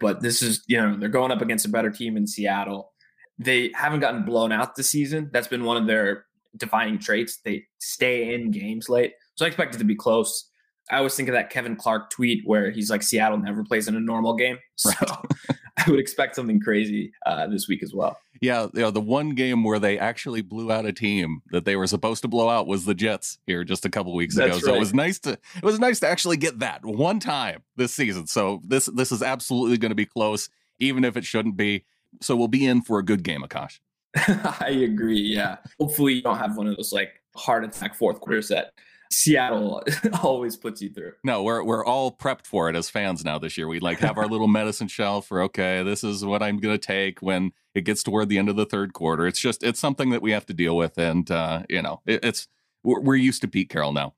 But 0.00 0.20
this 0.20 0.42
is, 0.42 0.64
you 0.66 0.78
know, 0.78 0.96
they're 0.96 1.08
going 1.08 1.30
up 1.30 1.42
against 1.42 1.66
a 1.66 1.70
better 1.70 1.90
team 1.90 2.16
in 2.16 2.26
Seattle 2.26 2.92
they 3.38 3.70
haven't 3.74 4.00
gotten 4.00 4.24
blown 4.24 4.52
out 4.52 4.76
this 4.76 4.88
season. 4.88 5.30
That's 5.32 5.48
been 5.48 5.64
one 5.64 5.76
of 5.76 5.86
their 5.86 6.26
defining 6.56 6.98
traits. 6.98 7.38
They 7.38 7.64
stay 7.78 8.34
in 8.34 8.50
games 8.50 8.88
late. 8.88 9.14
So 9.34 9.44
I 9.44 9.48
expect 9.48 9.74
it 9.74 9.78
to 9.78 9.84
be 9.84 9.94
close. 9.94 10.50
I 10.90 10.98
always 10.98 11.14
think 11.14 11.28
of 11.28 11.34
that 11.34 11.50
Kevin 11.50 11.76
Clark 11.76 12.10
tweet 12.10 12.42
where 12.46 12.70
he's 12.70 12.90
like, 12.90 13.02
Seattle 13.02 13.38
never 13.38 13.64
plays 13.64 13.88
in 13.88 13.96
a 13.96 14.00
normal 14.00 14.34
game. 14.34 14.58
So 14.76 14.90
right. 14.90 15.58
I 15.78 15.90
would 15.90 16.00
expect 16.00 16.36
something 16.36 16.60
crazy 16.60 17.12
uh, 17.26 17.46
this 17.46 17.68
week 17.68 17.82
as 17.82 17.92
well. 17.94 18.18
Yeah, 18.40 18.66
you 18.74 18.80
know, 18.80 18.90
the 18.90 19.00
one 19.00 19.30
game 19.30 19.64
where 19.64 19.78
they 19.78 19.98
actually 19.98 20.42
blew 20.42 20.70
out 20.70 20.84
a 20.84 20.92
team 20.92 21.42
that 21.50 21.64
they 21.64 21.76
were 21.76 21.86
supposed 21.86 22.22
to 22.22 22.28
blow 22.28 22.48
out 22.48 22.66
was 22.66 22.84
the 22.84 22.94
Jets 22.94 23.38
here 23.46 23.64
just 23.64 23.84
a 23.84 23.90
couple 23.90 24.14
weeks 24.14 24.34
That's 24.34 24.48
ago. 24.48 24.54
Right. 24.56 24.64
So 24.64 24.74
it 24.74 24.78
was 24.78 24.94
nice 24.94 25.18
to 25.20 25.32
it 25.32 25.62
was 25.62 25.78
nice 25.78 26.00
to 26.00 26.08
actually 26.08 26.36
get 26.36 26.58
that 26.60 26.84
one 26.84 27.20
time 27.20 27.62
this 27.76 27.94
season. 27.94 28.26
So 28.26 28.60
this 28.64 28.86
this 28.86 29.12
is 29.12 29.22
absolutely 29.22 29.78
going 29.78 29.90
to 29.90 29.96
be 29.96 30.06
close, 30.06 30.48
even 30.78 31.04
if 31.04 31.16
it 31.16 31.24
shouldn't 31.24 31.56
be. 31.56 31.84
So 32.20 32.36
we'll 32.36 32.48
be 32.48 32.66
in 32.66 32.82
for 32.82 32.98
a 32.98 33.04
good 33.04 33.22
game, 33.22 33.42
Akash. 33.42 33.78
I 34.16 34.70
agree. 34.70 35.20
Yeah. 35.20 35.56
Hopefully 35.78 36.14
you 36.14 36.22
don't 36.22 36.38
have 36.38 36.56
one 36.56 36.66
of 36.66 36.76
those 36.76 36.92
like 36.92 37.22
heart 37.34 37.64
attack 37.64 37.94
fourth 37.94 38.20
quarters 38.20 38.48
that 38.48 38.72
Seattle 39.10 39.82
always 40.22 40.56
puts 40.56 40.82
you 40.82 40.90
through. 40.90 41.12
No, 41.24 41.42
we're 41.42 41.62
we're 41.62 41.84
all 41.84 42.10
prepped 42.10 42.46
for 42.46 42.68
it 42.68 42.76
as 42.76 42.90
fans 42.90 43.24
now 43.24 43.38
this 43.38 43.56
year. 43.56 43.68
We 43.68 43.80
like 43.80 43.98
have 44.00 44.18
our 44.18 44.26
little 44.26 44.48
medicine 44.48 44.88
shelf 44.88 45.26
for 45.26 45.42
okay, 45.42 45.82
this 45.82 46.02
is 46.02 46.24
what 46.24 46.42
I'm 46.42 46.58
going 46.58 46.76
to 46.76 46.84
take 46.86 47.20
when 47.20 47.52
it 47.74 47.82
gets 47.82 48.02
toward 48.02 48.28
the 48.28 48.38
end 48.38 48.48
of 48.48 48.56
the 48.56 48.66
third 48.66 48.92
quarter. 48.92 49.26
It's 49.26 49.40
just 49.40 49.62
it's 49.62 49.80
something 49.80 50.10
that 50.10 50.22
we 50.22 50.32
have 50.32 50.46
to 50.46 50.54
deal 50.54 50.76
with, 50.76 50.98
and 50.98 51.30
uh, 51.30 51.62
you 51.68 51.82
know 51.82 52.00
it, 52.06 52.24
it's 52.24 52.48
we're, 52.82 53.00
we're 53.00 53.16
used 53.16 53.42
to 53.42 53.48
Pete 53.48 53.68
Carroll 53.68 53.92
now. 53.92 54.14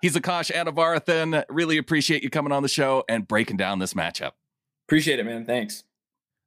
He's 0.00 0.14
Akash 0.14 0.52
Anavarathan. 0.52 1.44
Really 1.48 1.78
appreciate 1.78 2.22
you 2.22 2.30
coming 2.30 2.52
on 2.52 2.62
the 2.62 2.68
show 2.68 3.04
and 3.08 3.26
breaking 3.26 3.56
down 3.56 3.80
this 3.80 3.94
matchup. 3.94 4.32
Appreciate 4.86 5.18
it, 5.18 5.24
man. 5.26 5.44
Thanks. 5.44 5.82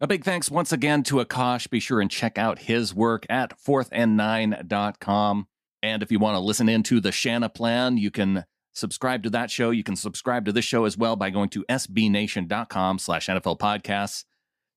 A 0.01 0.07
big 0.07 0.23
thanks 0.23 0.49
once 0.49 0.71
again 0.71 1.03
to 1.03 1.15
Akash. 1.17 1.69
Be 1.69 1.81
sure 1.81 1.99
and 1.99 2.09
check 2.09 2.37
out 2.37 2.59
his 2.59 2.95
work 2.95 3.25
at 3.29 3.59
fourthandnine.com. 3.59 5.47
And 5.83 6.01
if 6.01 6.09
you 6.09 6.19
want 6.19 6.35
to 6.35 6.39
listen 6.39 6.69
into 6.69 7.01
the 7.01 7.09
Shanaplan, 7.09 7.99
you 7.99 8.09
can 8.09 8.45
subscribe 8.71 9.23
to 9.23 9.29
that 9.31 9.51
show. 9.51 9.71
You 9.71 9.83
can 9.83 9.97
subscribe 9.97 10.45
to 10.45 10.53
this 10.53 10.63
show 10.63 10.85
as 10.85 10.97
well 10.97 11.17
by 11.17 11.31
going 11.31 11.49
to 11.49 11.65
sbnation.com 11.69 12.99
slash 12.99 13.27
NFL 13.27 13.59
podcasts. 13.59 14.23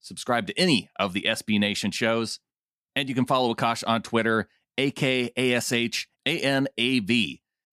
Subscribe 0.00 0.48
to 0.48 0.58
any 0.58 0.90
of 0.98 1.12
the 1.12 1.22
SB 1.22 1.60
Nation 1.60 1.92
shows. 1.92 2.40
And 2.96 3.08
you 3.08 3.14
can 3.14 3.26
follow 3.26 3.54
Akash 3.54 3.84
on 3.86 4.02
Twitter, 4.02 4.48
A-K-A-S-H-A-N-A-V. 4.76 5.32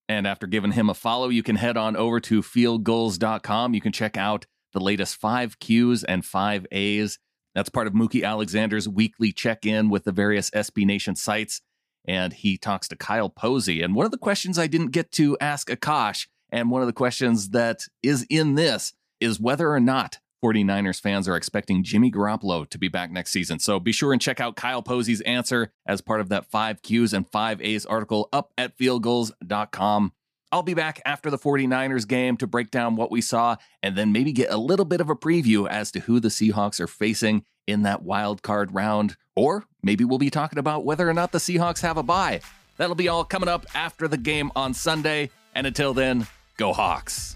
And 0.08 0.28
after 0.28 0.46
giving 0.46 0.74
him 0.74 0.90
a 0.92 0.94
follow, 0.94 1.30
you 1.30 1.42
can 1.42 1.56
head 1.56 1.78
on 1.78 1.96
over 1.96 2.20
to 2.20 2.44
fieldgulls.com. 2.44 3.74
You 3.74 3.82
can 3.82 3.92
check 3.92 4.18
out 4.18 4.46
the 4.72 4.80
latest 4.80 5.16
five 5.16 5.58
Qs 5.58 6.06
and 6.08 6.24
five 6.24 6.68
As 6.72 7.18
that's 7.60 7.68
part 7.68 7.88
of 7.88 7.94
Mookie 7.94 8.24
Alexander's 8.24 8.88
weekly 8.88 9.34
check 9.34 9.66
in 9.66 9.90
with 9.90 10.06
the 10.06 10.14
various 10.14 10.50
SB 10.52 10.86
Nation 10.86 11.14
sites. 11.14 11.60
And 12.06 12.32
he 12.32 12.58
talks 12.58 12.88
to 12.88 12.96
Kyle 12.96 13.30
Posey. 13.30 13.82
And 13.82 13.94
one 13.94 14.06
of 14.06 14.12
the 14.12 14.18
questions 14.18 14.58
I 14.58 14.68
didn't 14.68 14.92
get 14.92 15.12
to 15.14 15.38
ask 15.42 15.68
Akash, 15.68 16.28
and 16.50 16.72
one 16.72 16.82
of 16.82 16.88
the 16.88 16.94
questions 16.94 17.50
that 17.50 17.84
is 18.02 18.26
in 18.30 18.56
this, 18.56 18.94
is 19.20 19.42
whether 19.42 19.74
or 19.74 19.82
not 19.82 20.20
49ers 20.42 21.02
fans 21.02 21.28
are 21.28 21.36
expecting 21.36 21.84
Jimmy 21.84 22.10
Garoppolo 22.10 22.68
to 22.70 22.78
be 22.78 22.88
back 22.88 23.12
next 23.12 23.32
season. 23.32 23.60
So 23.60 23.78
be 23.78 23.92
sure 23.92 24.14
and 24.14 24.22
check 24.22 24.40
out 24.40 24.56
Kyle 24.56 24.82
Posey's 24.82 25.20
answer 25.22 25.74
as 25.86 26.00
part 26.00 26.22
of 26.22 26.30
that 26.30 26.46
5 26.46 26.82
Qs 26.82 27.12
and 27.12 27.28
5 27.28 27.62
A's 27.62 27.86
article 27.86 28.30
up 28.32 28.54
at 28.58 28.78
fieldgulls.com. 28.78 30.14
I'll 30.52 30.64
be 30.64 30.74
back 30.74 31.00
after 31.06 31.30
the 31.30 31.38
49ers 31.38 32.08
game 32.08 32.36
to 32.38 32.48
break 32.48 32.72
down 32.72 32.96
what 32.96 33.12
we 33.12 33.22
saw 33.22 33.58
and 33.84 33.96
then 33.96 34.12
maybe 34.12 34.32
get 34.32 34.52
a 34.52 34.58
little 34.58 34.86
bit 34.86 35.00
of 35.00 35.10
a 35.10 35.16
preview 35.16 35.70
as 35.70 35.92
to 35.92 36.00
who 36.00 36.20
the 36.20 36.30
Seahawks 36.30 36.80
are 36.80 36.88
facing 36.88 37.44
in 37.68 37.84
that 37.84 38.02
wild 38.02 38.42
card 38.42 38.74
round. 38.74 39.16
Or 39.36 39.66
maybe 39.84 40.04
we'll 40.04 40.18
be 40.18 40.32
talking 40.32 40.58
about 40.58 40.86
whether 40.86 41.08
or 41.08 41.14
not 41.14 41.32
the 41.32 41.38
Seahawks 41.38 41.82
have 41.82 41.98
a 41.98 42.04
bye. 42.04 42.42
That'll 42.78 42.96
be 42.96 43.10
all 43.10 43.24
coming 43.24 43.50
up 43.50 43.68
after 43.76 44.08
the 44.08 44.18
game 44.18 44.52
on 44.56 44.74
Sunday. 44.74 45.30
And 45.54 45.68
until 45.68 45.94
then, 45.94 46.26
go 46.58 46.74
Hawks. 46.74 47.36